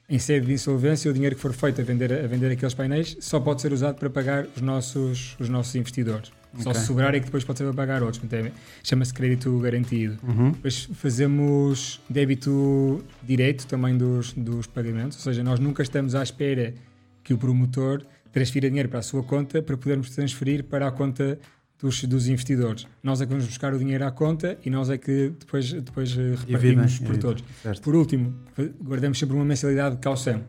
em 0.09 0.19
sede 0.19 0.47
de 0.47 0.53
insolvência, 0.53 1.11
o 1.11 1.15
dinheiro 1.15 1.35
que 1.35 1.43
for 1.43 1.53
feito 1.53 1.81
a 1.81 1.85
vender, 1.85 2.13
a 2.13 2.27
vender 2.27 2.53
aqueles 2.53 2.75
painéis 2.75 3.17
só 3.21 3.41
pode 3.41 3.61
ser 3.61 3.73
usado 3.73 3.97
para 3.97 4.09
pagar 4.09 4.47
os 4.55 4.63
nossos, 4.63 5.37
os 5.39 5.49
nossos 5.49 5.75
investidores. 5.75 6.31
Só 6.59 6.75
se 6.75 6.87
sobrar 6.87 7.15
é 7.15 7.21
que 7.21 7.27
depois 7.27 7.45
pode 7.45 7.59
ser 7.59 7.65
para 7.65 7.75
pagar 7.75 8.03
outros. 8.03 8.23
É, 8.33 8.53
chama-se 8.83 9.13
crédito 9.13 9.59
garantido. 9.59 10.19
Uhum. 10.23 10.53
Depois 10.53 10.89
fazemos 10.95 12.01
débito 12.09 13.05
direito 13.23 13.67
também 13.67 13.97
dos, 13.97 14.33
dos 14.33 14.67
pagamentos, 14.67 15.19
ou 15.19 15.25
seja, 15.25 15.43
nós 15.43 15.59
nunca 15.59 15.83
estamos 15.83 16.15
à 16.15 16.23
espera 16.23 16.75
que 17.23 17.35
o 17.35 17.39
promotor 17.39 18.03
transfira 18.33 18.69
dinheiro 18.69 18.89
para 18.89 18.99
a 18.99 19.03
sua 19.03 19.23
conta 19.23 19.63
para 19.63 19.77
podermos 19.77 20.11
transferir 20.11 20.65
para 20.65 20.87
a 20.87 20.91
conta 20.91 21.39
dos, 21.81 22.05
dos 22.05 22.29
investidores. 22.29 22.87
Nós 23.03 23.21
é 23.21 23.25
que 23.25 23.31
vamos 23.31 23.47
buscar 23.47 23.75
o 23.75 23.79
dinheiro 23.79 24.05
à 24.05 24.11
conta 24.11 24.59
e 24.65 24.71
nós 24.71 24.91
é 24.91 24.99
que 24.99 25.33
depois, 25.39 25.73
depois 25.73 26.17
eh, 26.17 26.35
repartimos 26.47 26.99
por 26.99 27.17
todos. 27.19 27.45
Certo. 27.63 27.83
Por 27.83 27.95
último, 27.95 28.35
guardamos 28.83 29.19
sempre 29.19 29.37
uma 29.37 29.45
mensalidade 29.45 29.97
de 29.97 30.01
caução. 30.01 30.43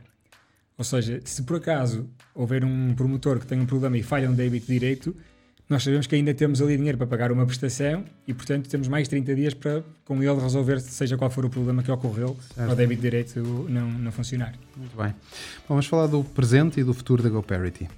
Ou 0.78 0.84
seja, 0.84 1.20
se 1.24 1.44
por 1.44 1.58
acaso 1.58 2.08
houver 2.36 2.64
um 2.64 2.94
promotor 2.94 3.40
que 3.40 3.48
tem 3.48 3.60
um 3.60 3.66
problema 3.66 3.98
e 3.98 4.04
falha 4.04 4.30
um 4.30 4.34
débito 4.34 4.68
direito, 4.68 5.16
nós 5.70 5.84
sabemos 5.84 6.08
que 6.08 6.16
ainda 6.16 6.34
temos 6.34 6.62
ali 6.62 6.78
dinheiro 6.78 6.98
para 6.98 7.08
pagar 7.08 7.32
uma 7.32 7.46
prestação 7.46 8.06
e, 8.26 8.34
portanto, 8.34 8.70
temos 8.70 8.88
mais 8.88 9.08
30 9.08 9.36
dias 9.36 9.54
para 9.54 9.84
com 10.06 10.24
ele 10.24 10.40
resolver, 10.40 10.80
seja 10.80 11.18
qual 11.18 11.30
for 11.30 11.46
o 11.46 11.50
problema 11.50 11.84
que 11.84 11.92
ocorreu, 11.92 12.38
certo. 12.56 12.72
o 12.72 12.76
débito 12.76 13.02
direito 13.02 13.40
não, 13.70 13.90
não 13.90 14.12
funcionar. 14.12 14.54
Muito 14.78 14.96
bem. 14.96 15.10
Bom, 15.10 15.76
vamos 15.76 15.86
falar 15.88 16.08
do 16.08 16.24
presente 16.24 16.80
e 16.80 16.84
do 16.84 16.94
futuro 16.94 17.22
da 17.22 17.30
GoParity. 17.30 17.90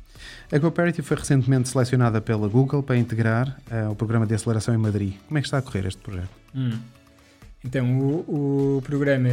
A 0.52 0.58
GoParity 0.58 1.04
foi 1.04 1.18
recentemente 1.18 1.70
selecionada 1.70 2.20
pela 2.20 2.48
Google 2.48 2.82
para 2.82 2.98
integrar 2.98 3.62
uh, 3.72 3.92
o 3.92 3.96
programa 3.96 4.26
de 4.26 4.34
aceleração 4.34 4.74
em 4.74 4.78
Madrid. 4.78 5.14
Como 5.28 5.38
é 5.38 5.42
que 5.42 5.48
está 5.48 5.60
a 5.60 5.62
correr 5.62 5.86
este 5.86 6.02
projeto? 6.02 6.30
Hum. 6.56 6.80
Então, 7.64 8.00
o, 8.00 8.78
o, 8.78 8.82
programa 8.82 9.30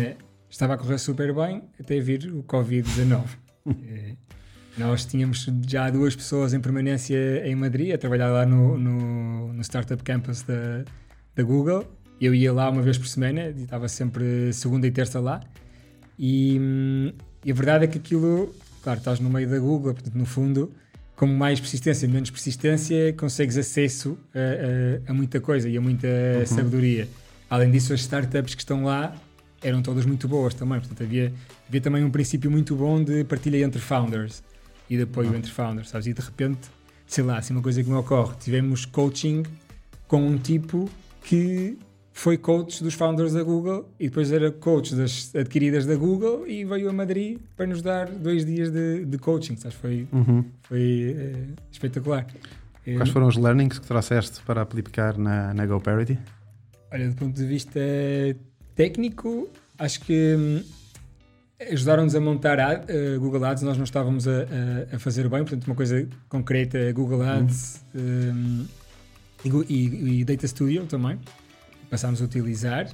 estava 0.50 0.74
a 0.74 0.76
correr 0.78 0.98
super 0.98 1.32
bem 1.32 1.62
até 1.80 1.98
vir 2.00 2.30
o 2.34 2.42
Covid-19. 2.42 3.24
Nós 4.76 5.06
tínhamos 5.06 5.49
já 5.66 5.88
duas 5.88 6.14
pessoas 6.14 6.52
em 6.52 6.61
permanência 6.61 7.47
em 7.47 7.54
Madrid 7.54 7.95
a 7.95 7.99
trabalhar 7.99 8.28
lá 8.28 8.45
no, 8.45 8.76
no, 8.76 9.52
no 9.52 9.61
Startup 9.62 10.02
Campus 10.02 10.42
da, 10.42 10.85
da 11.35 11.42
Google. 11.42 11.85
Eu 12.21 12.35
ia 12.35 12.52
lá 12.52 12.68
uma 12.68 12.83
vez 12.83 12.99
por 12.99 13.06
semana 13.06 13.49
e 13.56 13.62
estava 13.62 13.88
sempre 13.88 14.52
segunda 14.52 14.87
e 14.87 14.90
terça 14.90 15.18
lá. 15.18 15.40
E, 16.18 16.61
e 17.42 17.50
a 17.50 17.54
verdade 17.54 17.85
é 17.85 17.87
que 17.87 17.97
aquilo, 17.97 18.54
claro, 18.83 18.99
estás 18.99 19.18
no 19.18 19.30
meio 19.30 19.49
da 19.49 19.59
Google, 19.59 19.95
portanto, 19.95 20.14
no 20.14 20.26
fundo, 20.26 20.71
como 21.14 21.35
mais 21.35 21.59
persistência, 21.59 22.06
menos 22.06 22.30
persistência, 22.30 23.14
consegues 23.14 23.56
acesso 23.56 24.18
a, 24.35 25.09
a, 25.09 25.11
a 25.11 25.14
muita 25.14 25.40
coisa 25.40 25.71
e 25.71 25.76
a 25.78 25.80
muita 25.80 26.06
uhum. 26.06 26.47
sabedoria. 26.47 27.09
Além 27.49 27.71
disso, 27.71 27.95
as 27.95 28.00
startups 28.00 28.54
que 28.54 28.61
estão 28.61 28.85
lá 28.85 29.16
eram 29.62 29.80
todas 29.80 30.04
muito 30.04 30.28
boas 30.28 30.52
também. 30.52 30.78
Portanto, 30.80 31.02
havia, 31.02 31.33
havia 31.66 31.80
também 31.80 32.04
um 32.04 32.11
princípio 32.11 32.50
muito 32.50 32.76
bom 32.76 33.02
de 33.02 33.25
partilha 33.25 33.56
entre 33.64 33.80
founders 33.80 34.42
e 34.88 34.96
de 34.96 35.02
apoio 35.02 35.34
entre 35.34 35.50
founders, 35.50 35.90
sabes? 35.90 36.06
E 36.06 36.12
de 36.12 36.20
repente, 36.20 36.68
sei 37.06 37.24
lá, 37.24 37.38
assim, 37.38 37.52
uma 37.52 37.62
coisa 37.62 37.82
que 37.82 37.88
me 37.88 37.96
ocorre, 37.96 38.36
tivemos 38.38 38.84
coaching 38.84 39.42
com 40.06 40.26
um 40.26 40.38
tipo 40.38 40.88
que 41.22 41.76
foi 42.12 42.38
coach 42.38 42.82
dos 42.82 42.94
founders 42.94 43.34
da 43.34 43.42
Google 43.42 43.90
e 44.00 44.08
depois 44.08 44.32
era 44.32 44.50
coach 44.50 44.94
das 44.94 45.34
adquiridas 45.34 45.84
da 45.84 45.96
Google 45.96 46.46
e 46.46 46.64
veio 46.64 46.88
a 46.88 46.92
Madrid 46.92 47.38
para 47.54 47.66
nos 47.66 47.82
dar 47.82 48.08
dois 48.08 48.44
dias 48.44 48.70
de, 48.70 49.04
de 49.04 49.18
coaching. 49.18 49.56
Sabes? 49.56 49.76
Foi, 49.76 50.08
uhum. 50.10 50.44
foi 50.62 51.14
é, 51.18 51.46
espetacular. 51.70 52.26
Quais 52.82 53.10
foram 53.10 53.26
os 53.26 53.36
learnings 53.36 53.78
que 53.78 53.86
trouxeste 53.86 54.40
para 54.46 54.62
aplicar 54.62 55.18
na, 55.18 55.52
na 55.52 55.66
GoParity? 55.66 56.18
Olha, 56.92 57.08
do 57.08 57.16
ponto 57.16 57.34
de 57.34 57.44
vista 57.44 57.80
técnico, 58.76 59.48
acho 59.76 60.00
que 60.00 60.36
hum, 60.38 60.62
ajudaram-nos 61.60 62.14
a 62.14 62.20
montar 62.20 62.60
a, 62.60 62.75
uh, 62.75 63.20
Google 63.20 63.44
Ads, 63.44 63.62
nós 63.62 63.76
não 63.76 63.84
estávamos 63.84 64.28
a, 64.28 64.42
a, 64.92 64.96
a, 64.96 64.98
fazer 64.98 65.28
bem, 65.28 65.40
portanto, 65.40 65.66
uma 65.66 65.76
coisa 65.76 66.06
concreta 66.28 66.78
é 66.78 66.92
Google 66.92 67.22
Ads 67.22 67.84
uhum. 67.94 68.66
um, 69.44 69.64
e, 69.68 70.20
e 70.20 70.25
Data 70.25 70.46
Studio 70.46 70.86
também 70.86 71.18
passámos 71.88 72.20
a 72.20 72.25
utilizar. 72.25 72.88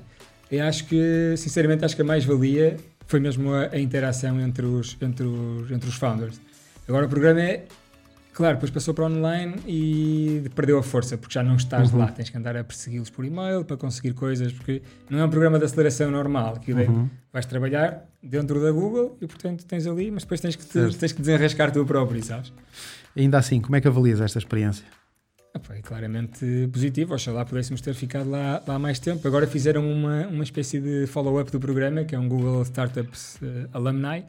E 0.50 0.60
acho 0.60 0.86
que, 0.86 1.34
sinceramente, 1.36 1.84
acho 1.84 1.96
que 1.96 2.02
a 2.02 2.04
mais-valia 2.04 2.76
foi 3.06 3.20
mesmo 3.20 3.52
a, 3.52 3.70
a, 3.72 3.78
interação 3.78 4.40
entre 4.40 4.66
os, 4.66 4.96
entre, 5.00 5.24
os, 5.26 5.70
entre 5.70 5.88
os 5.88 5.94
founders. 5.96 6.40
Agora 6.86 7.06
o 7.06 7.08
programa 7.08 7.40
é, 7.40 7.64
claro, 8.32 8.56
depois 8.56 8.70
passou 8.70 8.94
para 8.94 9.04
online 9.04 9.54
e 9.66 10.50
perdeu 10.54 10.78
a 10.78 10.82
força, 10.82 11.16
porque 11.16 11.34
já 11.34 11.42
não 11.42 11.56
estás 11.56 11.92
uhum. 11.92 12.00
lá, 12.00 12.06
tens 12.08 12.30
que 12.30 12.36
andar 12.36 12.56
a 12.56 12.64
persegui-los 12.64 13.10
por 13.10 13.24
e-mail 13.24 13.64
para 13.64 13.76
conseguir 13.76 14.14
coisas, 14.14 14.52
porque 14.52 14.82
não 15.08 15.18
é 15.18 15.24
um 15.24 15.30
programa 15.30 15.58
de 15.58 15.64
aceleração 15.64 16.10
normal, 16.10 16.58
que 16.58 16.72
é, 16.72 16.88
uhum. 16.88 17.08
vais 17.32 17.46
trabalhar 17.46 18.04
dentro 18.22 18.60
da 18.62 18.70
Google 18.70 19.16
e, 19.20 19.26
portanto, 19.26 19.64
tens 19.64 19.86
ali, 19.86 20.10
mas 20.10 20.22
depois 20.22 20.40
tens 20.40 20.56
que, 20.56 20.64
te, 20.64 20.96
tens 20.96 21.12
que 21.12 21.20
desenrascar 21.20 21.70
tu 21.70 21.84
próprio, 21.84 22.22
sabes? 22.24 22.52
Ainda 23.16 23.38
assim, 23.38 23.60
como 23.60 23.76
é 23.76 23.80
que 23.80 23.88
avalias 23.88 24.20
esta 24.20 24.38
experiência? 24.38 24.84
Foi 25.60 25.82
claramente 25.82 26.68
positivo, 26.72 27.12
oxalá 27.12 27.44
pudéssemos 27.44 27.82
ter 27.82 27.92
ficado 27.94 28.30
lá, 28.30 28.62
lá 28.66 28.78
mais 28.78 28.98
tempo. 28.98 29.26
Agora 29.28 29.46
fizeram 29.46 29.86
uma, 29.86 30.26
uma 30.28 30.42
espécie 30.42 30.80
de 30.80 31.06
follow-up 31.06 31.52
do 31.52 31.60
programa, 31.60 32.04
que 32.04 32.14
é 32.14 32.18
um 32.18 32.26
Google 32.26 32.62
Startups 32.62 33.36
uh, 33.42 33.68
Alumni, 33.74 34.24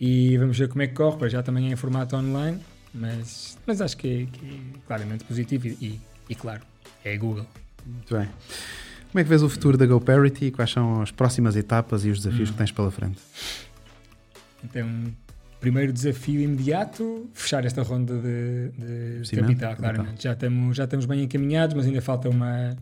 e 0.00 0.36
vamos 0.36 0.58
ver 0.58 0.68
como 0.68 0.82
é 0.82 0.88
que 0.88 0.94
corre, 0.94 1.28
já 1.28 1.44
também 1.44 1.68
é 1.68 1.72
em 1.72 1.76
formato 1.76 2.16
online, 2.16 2.60
mas, 2.92 3.58
mas 3.66 3.80
acho 3.80 3.96
que 3.96 4.22
é, 4.22 4.26
que 4.26 4.46
é 4.46 4.78
claramente 4.86 5.24
positivo 5.24 5.68
e, 5.68 6.00
e, 6.28 6.34
claro, 6.34 6.62
é 7.04 7.16
Google. 7.16 7.46
Muito 7.86 8.16
bem. 8.16 8.28
Como 9.10 9.20
é 9.20 9.22
que 9.22 9.28
vês 9.28 9.42
o 9.42 9.48
futuro 9.48 9.78
da 9.78 9.86
GoParity 9.86 10.46
e 10.46 10.50
quais 10.50 10.70
são 10.70 11.00
as 11.00 11.10
próximas 11.10 11.56
etapas 11.56 12.04
e 12.04 12.10
os 12.10 12.18
desafios 12.18 12.50
hum. 12.50 12.52
que 12.52 12.58
tens 12.58 12.72
pela 12.72 12.90
frente? 12.90 13.18
Então, 14.62 14.86
primeiro 15.60 15.92
desafio 15.92 16.40
imediato, 16.40 17.28
fechar 17.32 17.64
esta 17.64 17.82
ronda 17.82 18.14
de, 18.18 19.22
de 19.22 19.36
capital, 19.36 19.76
claramente. 19.76 20.22
Já 20.22 20.32
estamos, 20.32 20.76
já 20.76 20.84
estamos 20.84 21.06
bem 21.06 21.22
encaminhados, 21.22 21.74
mas 21.74 21.86
ainda 21.86 22.02
falta 22.02 22.28
uma. 22.28 22.76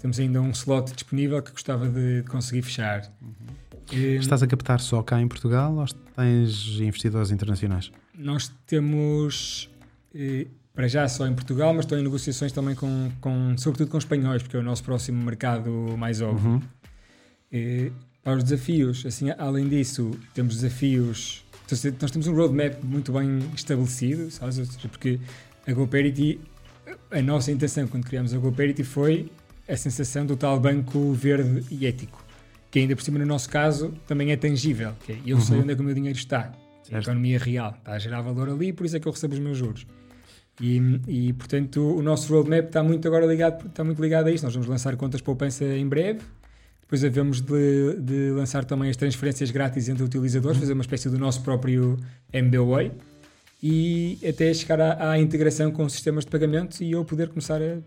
Temos 0.00 0.18
ainda 0.18 0.40
um 0.40 0.50
slot 0.50 0.92
disponível 0.94 1.42
que 1.42 1.52
gostava 1.52 1.86
de 1.88 2.24
conseguir 2.28 2.62
fechar. 2.62 3.02
Uhum. 3.20 3.60
Estás 3.92 4.42
a 4.42 4.46
captar 4.46 4.80
só 4.80 5.02
cá 5.02 5.20
em 5.20 5.26
Portugal 5.26 5.74
ou 5.74 5.84
tens 6.16 6.78
investidores 6.80 7.30
internacionais? 7.30 7.90
Nós 8.20 8.52
temos, 8.66 9.70
eh, 10.14 10.46
para 10.74 10.86
já 10.88 11.08
só 11.08 11.26
em 11.26 11.34
Portugal, 11.34 11.72
mas 11.74 11.84
estou 11.84 11.98
em 11.98 12.02
negociações 12.02 12.52
também 12.52 12.74
com, 12.74 13.10
com 13.20 13.56
sobretudo 13.56 13.90
com 13.90 13.98
espanhóis, 13.98 14.42
porque 14.42 14.56
é 14.56 14.60
o 14.60 14.62
nosso 14.62 14.84
próximo 14.84 15.22
mercado 15.22 15.70
mais 15.96 16.20
óbvio. 16.20 16.50
Uhum. 16.50 16.62
E, 17.50 17.92
para 18.22 18.36
os 18.36 18.44
desafios, 18.44 19.04
assim, 19.06 19.30
além 19.38 19.68
disso, 19.68 20.10
temos 20.34 20.56
desafios 20.56 21.44
nós 22.00 22.10
temos 22.10 22.26
um 22.26 22.34
roadmap 22.34 22.82
muito 22.82 23.12
bem 23.12 23.38
estabelecido, 23.54 24.30
sabes? 24.30 24.58
Porque 24.90 25.20
a 25.66 25.72
GoParity, 25.72 26.40
a 27.10 27.22
nossa 27.22 27.52
intenção 27.52 27.86
quando 27.86 28.04
criamos 28.04 28.34
a 28.34 28.38
GoParity 28.38 28.82
foi 28.82 29.30
a 29.68 29.76
sensação 29.76 30.26
do 30.26 30.36
tal 30.36 30.58
banco 30.58 31.12
verde 31.12 31.64
e 31.70 31.86
ético, 31.86 32.24
que 32.70 32.80
ainda 32.80 32.96
por 32.96 33.02
cima 33.02 33.18
no 33.18 33.26
nosso 33.26 33.48
caso 33.48 33.94
também 34.06 34.32
é 34.32 34.36
tangível, 34.36 34.94
que 35.06 35.12
é, 35.12 35.18
eu 35.24 35.36
uhum. 35.36 35.42
sei 35.42 35.58
onde 35.58 35.72
é 35.72 35.74
que 35.76 35.80
o 35.80 35.84
meu 35.84 35.94
dinheiro 35.94 36.18
está, 36.18 36.52
certo. 36.90 36.96
a 36.96 37.12
economia 37.12 37.38
real, 37.38 37.74
está 37.78 37.92
a 37.92 37.98
gerar 37.98 38.20
valor 38.20 38.50
ali, 38.50 38.72
por 38.72 38.84
isso 38.84 38.96
é 38.96 39.00
que 39.00 39.08
eu 39.08 39.12
recebo 39.12 39.34
os 39.34 39.40
meus 39.40 39.56
juros. 39.56 39.86
E, 40.60 40.78
e 41.08 41.32
portanto 41.32 41.80
o 41.80 42.02
nosso 42.02 42.32
roadmap 42.32 42.66
está 42.66 42.82
muito 42.82 43.08
agora 43.08 43.24
ligado, 43.24 43.66
está 43.66 43.82
muito 43.82 44.00
ligado 44.02 44.26
a 44.26 44.30
isto. 44.30 44.44
Nós 44.44 44.52
vamos 44.52 44.68
lançar 44.68 44.94
contas 44.96 45.20
poupança 45.20 45.64
em 45.64 45.88
breve, 45.88 46.20
depois 46.82 47.04
havemos 47.04 47.40
de, 47.40 47.96
de, 48.00 48.30
lançar 48.32 48.64
também 48.64 48.90
as 48.90 48.96
transferências 48.96 49.50
grátis 49.52 49.88
entre 49.88 50.02
utilizadores, 50.02 50.58
fazer 50.58 50.72
uma 50.72 50.82
espécie 50.82 51.08
do 51.08 51.18
nosso 51.18 51.40
próprio 51.42 51.96
MBWay 52.32 52.90
e 53.62 54.18
até 54.28 54.52
chegar 54.52 54.80
à, 54.80 55.12
à 55.12 55.18
integração 55.18 55.70
com 55.70 55.88
sistemas 55.88 56.24
de 56.24 56.30
pagamento 56.32 56.82
e 56.82 56.92
eu 56.92 57.04
poder 57.04 57.28
começar 57.28 57.62
a 57.62 57.78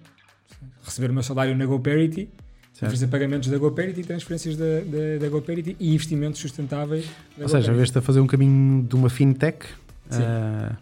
receber 0.84 1.12
o 1.12 1.13
meu 1.13 1.22
salário 1.24 1.56
na 1.56 1.66
GoParity, 1.66 2.30
fazer 2.74 3.08
pagamentos 3.08 3.50
da 3.50 3.58
GoParity, 3.58 4.04
transferências 4.04 4.58
da, 4.58 4.80
da, 4.80 5.20
da 5.22 5.30
GoParity 5.30 5.76
e 5.80 5.94
investimentos 5.94 6.40
sustentáveis. 6.40 7.06
Ou 7.40 7.48
seja, 7.48 7.74
vês-te 7.74 7.98
a 7.98 8.02
fazer 8.02 8.20
um 8.20 8.28
caminho 8.28 8.84
de 8.84 8.96
uma 8.96 9.10
fintech. 9.10 9.66
Uh, 10.12 10.76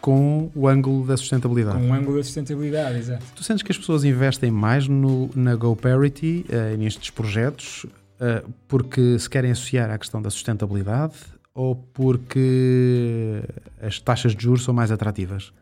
com 0.00 0.52
o 0.54 0.68
ângulo 0.68 1.04
da 1.04 1.16
sustentabilidade. 1.16 1.78
Com 1.78 1.90
o 1.90 1.92
ângulo 1.92 2.18
da 2.18 2.22
sustentabilidade, 2.22 2.98
exato. 2.98 3.24
Tu 3.34 3.42
sentes 3.42 3.62
que 3.64 3.72
as 3.72 3.78
pessoas 3.78 4.04
investem 4.04 4.52
mais 4.52 4.86
no, 4.86 5.28
na 5.34 5.56
GoParity, 5.56 6.46
uh, 6.48 6.76
nestes 6.76 7.10
projetos, 7.10 7.84
uh, 7.84 8.48
porque 8.68 9.18
se 9.18 9.28
querem 9.28 9.50
associar 9.50 9.90
à 9.90 9.98
questão 9.98 10.22
da 10.22 10.30
sustentabilidade 10.30 11.14
ou 11.52 11.74
porque 11.74 13.42
as 13.80 13.98
taxas 13.98 14.36
de 14.36 14.44
juros 14.44 14.62
são 14.62 14.72
mais 14.72 14.92
atrativas? 14.92 15.52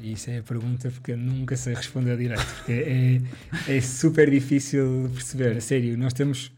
Isso 0.00 0.30
é 0.30 0.38
a 0.38 0.42
pergunta 0.42 0.90
porque 0.90 1.12
eu 1.12 1.16
nunca 1.16 1.56
sei 1.56 1.74
responder 1.74 2.16
direito. 2.16 2.44
Porque 2.56 2.72
é, 2.72 3.76
é 3.76 3.80
super 3.80 4.30
difícil 4.30 5.10
perceber. 5.12 5.56
A 5.56 5.60
sério, 5.60 5.96
nós 5.96 6.12
temos 6.12 6.52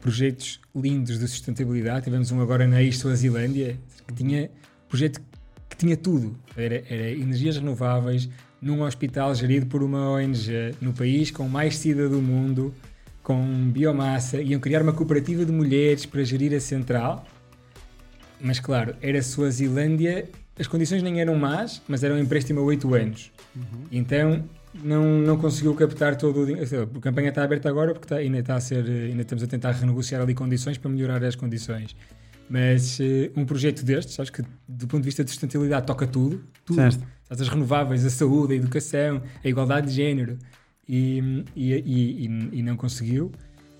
projetos 0.00 0.60
lindos 0.74 1.18
de 1.18 1.28
sustentabilidade. 1.28 2.04
Tivemos 2.04 2.30
um 2.32 2.40
agora 2.40 2.66
na 2.66 2.82
Isto 2.82 3.08
Azilândia 3.08 3.78
que 4.06 4.14
tinha 4.14 4.50
projeto 4.88 5.20
que 5.68 5.76
tinha 5.76 5.96
tudo. 5.96 6.36
Era, 6.56 6.84
era 6.88 7.10
energias 7.10 7.56
renováveis, 7.56 8.28
num 8.60 8.82
hospital 8.82 9.34
gerido 9.34 9.66
por 9.66 9.82
uma 9.82 10.10
ONG, 10.10 10.74
no 10.80 10.92
país 10.92 11.30
com 11.30 11.48
mais 11.48 11.76
SIDA 11.76 12.08
do 12.08 12.22
mundo, 12.22 12.74
com 13.22 13.70
biomassa, 13.70 14.40
iam 14.40 14.60
criar 14.60 14.82
uma 14.82 14.92
cooperativa 14.92 15.44
de 15.44 15.50
mulheres 15.50 16.06
para 16.06 16.22
gerir 16.22 16.54
a 16.54 16.60
central. 16.60 17.26
Mas 18.40 18.60
claro, 18.60 18.94
era 19.00 19.22
Suazilândia, 19.22 20.28
as 20.58 20.66
condições 20.66 21.02
nem 21.02 21.20
eram 21.20 21.34
más, 21.36 21.82
mas 21.88 22.04
era 22.04 22.14
um 22.14 22.18
empréstimo 22.18 22.60
a 22.60 22.62
8 22.62 22.94
anos. 22.94 23.32
Uhum. 23.54 23.86
Então 23.90 24.44
não, 24.82 25.18
não 25.18 25.36
conseguiu 25.36 25.74
captar 25.74 26.16
todo 26.16 26.42
o 26.42 26.46
dinheiro. 26.46 26.90
A 26.96 27.00
campanha 27.00 27.28
está 27.28 27.44
aberta 27.44 27.68
agora 27.68 27.92
porque 27.92 28.06
está, 28.06 28.16
ainda, 28.16 28.38
está 28.38 28.56
a 28.56 28.60
ser, 28.60 28.84
ainda 28.84 29.22
estamos 29.22 29.42
a 29.42 29.46
tentar 29.46 29.72
renegociar 29.72 30.22
ali 30.22 30.34
condições 30.34 30.78
para 30.78 30.90
melhorar 30.90 31.22
as 31.24 31.34
condições. 31.34 31.96
Mas 32.48 32.98
uh, 32.98 33.02
um 33.36 33.44
projeto 33.44 33.84
destes, 33.84 34.18
acho 34.20 34.32
que 34.32 34.42
do 34.68 34.86
ponto 34.86 35.00
de 35.00 35.06
vista 35.06 35.24
de 35.24 35.30
sustentabilidade 35.30 35.86
toca 35.86 36.06
tudo, 36.06 36.42
tudo. 36.64 36.76
Certo. 36.76 37.06
As 37.28 37.48
renováveis, 37.48 38.04
a 38.04 38.10
saúde, 38.10 38.52
a 38.52 38.56
educação, 38.56 39.22
a 39.42 39.48
igualdade 39.48 39.88
de 39.88 39.94
género 39.94 40.38
e, 40.88 41.44
e, 41.56 41.72
e, 41.72 42.48
e 42.52 42.62
não 42.62 42.76
conseguiu. 42.76 43.32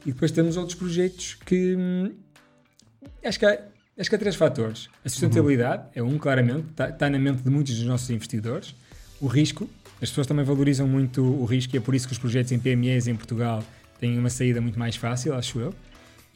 E 0.05 0.13
depois 0.13 0.31
temos 0.31 0.57
outros 0.57 0.77
projetos 0.77 1.35
que 1.45 1.77
hum, 1.77 2.13
acho 3.25 3.39
que 3.39 3.47
há, 3.47 3.59
acho 3.99 4.09
que 4.09 4.17
há 4.17 4.19
três 4.19 4.37
fatores. 4.37 4.89
A 5.05 5.09
sustentabilidade 5.09 5.85
uhum. 5.85 5.91
é 5.95 6.03
um, 6.03 6.19
claramente, 6.19 6.67
está, 6.71 6.89
está 6.89 7.11
na 7.11 7.19
mente 7.19 7.43
de 7.43 7.51
muitos 7.51 7.75
dos 7.75 7.85
nossos 7.85 8.11
investidores. 8.11 8.75
O 9.21 9.27
risco, 9.27 9.69
as 10.03 10.09
pessoas 10.09 10.27
também 10.27 10.45
valorizam 10.45 10.87
muito 10.87 11.23
o 11.23 11.45
risco 11.45 11.75
e 11.75 11.79
é 11.79 11.81
por 11.81 11.95
isso 11.95 12.07
que 12.07 12.13
os 12.13 12.19
projetos 12.19 12.53
em 12.53 12.59
PMEs 12.59 13.07
em 13.07 13.15
Portugal 13.15 13.63
têm 13.99 14.19
uma 14.19 14.31
saída 14.31 14.61
muito 14.61 14.79
mais 14.79 14.97
fácil, 14.97 15.35
acho 15.35 15.59
eu. 15.61 15.75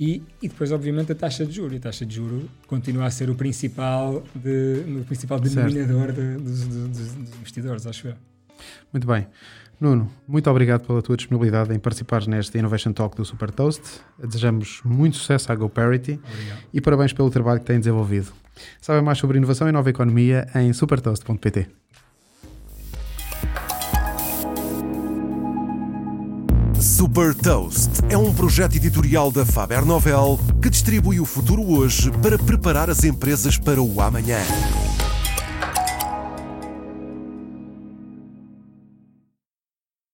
E, 0.00 0.22
e 0.40 0.48
depois, 0.48 0.70
obviamente, 0.70 1.10
a 1.10 1.14
taxa 1.14 1.44
de 1.44 1.52
juros. 1.52 1.76
A 1.76 1.80
taxa 1.80 2.06
de 2.06 2.14
juros 2.14 2.44
continua 2.68 3.06
a 3.06 3.10
ser 3.10 3.28
o 3.30 3.34
principal, 3.34 4.22
de, 4.32 4.84
o 5.00 5.04
principal 5.04 5.40
denominador 5.40 6.12
de, 6.12 6.36
dos, 6.36 6.64
dos, 6.64 6.88
dos 6.88 7.34
investidores, 7.34 7.84
acho 7.84 8.08
eu. 8.08 8.14
Muito 8.92 9.06
bem. 9.06 9.26
Nuno, 9.80 10.10
muito 10.26 10.50
obrigado 10.50 10.86
pela 10.86 11.00
tua 11.00 11.16
disponibilidade 11.16 11.72
em 11.72 11.78
participares 11.78 12.26
neste 12.26 12.58
Innovation 12.58 12.92
Talk 12.92 13.16
do 13.16 13.24
Super 13.24 13.50
Toast. 13.50 13.82
Desejamos 14.18 14.80
muito 14.84 15.16
sucesso 15.16 15.52
à 15.52 15.54
GoParity 15.54 16.20
Obrigado. 16.32 16.58
e 16.74 16.80
parabéns 16.80 17.12
pelo 17.12 17.30
trabalho 17.30 17.60
que 17.60 17.66
têm 17.66 17.78
desenvolvido. 17.78 18.32
Sabe 18.80 19.00
mais 19.00 19.18
sobre 19.18 19.38
inovação 19.38 19.68
e 19.68 19.72
nova 19.72 19.88
economia 19.88 20.48
em 20.56 20.72
supertoast.pt. 20.72 21.68
Super 26.80 27.34
Toast 27.34 27.90
é 28.08 28.18
um 28.18 28.34
projeto 28.34 28.74
editorial 28.74 29.30
da 29.30 29.46
Faber 29.46 29.84
Novel 29.84 30.38
que 30.60 30.68
distribui 30.68 31.20
o 31.20 31.24
futuro 31.24 31.62
hoje 31.62 32.10
para 32.22 32.36
preparar 32.36 32.90
as 32.90 33.04
empresas 33.04 33.56
para 33.56 33.80
o 33.80 34.00
amanhã. 34.00 34.38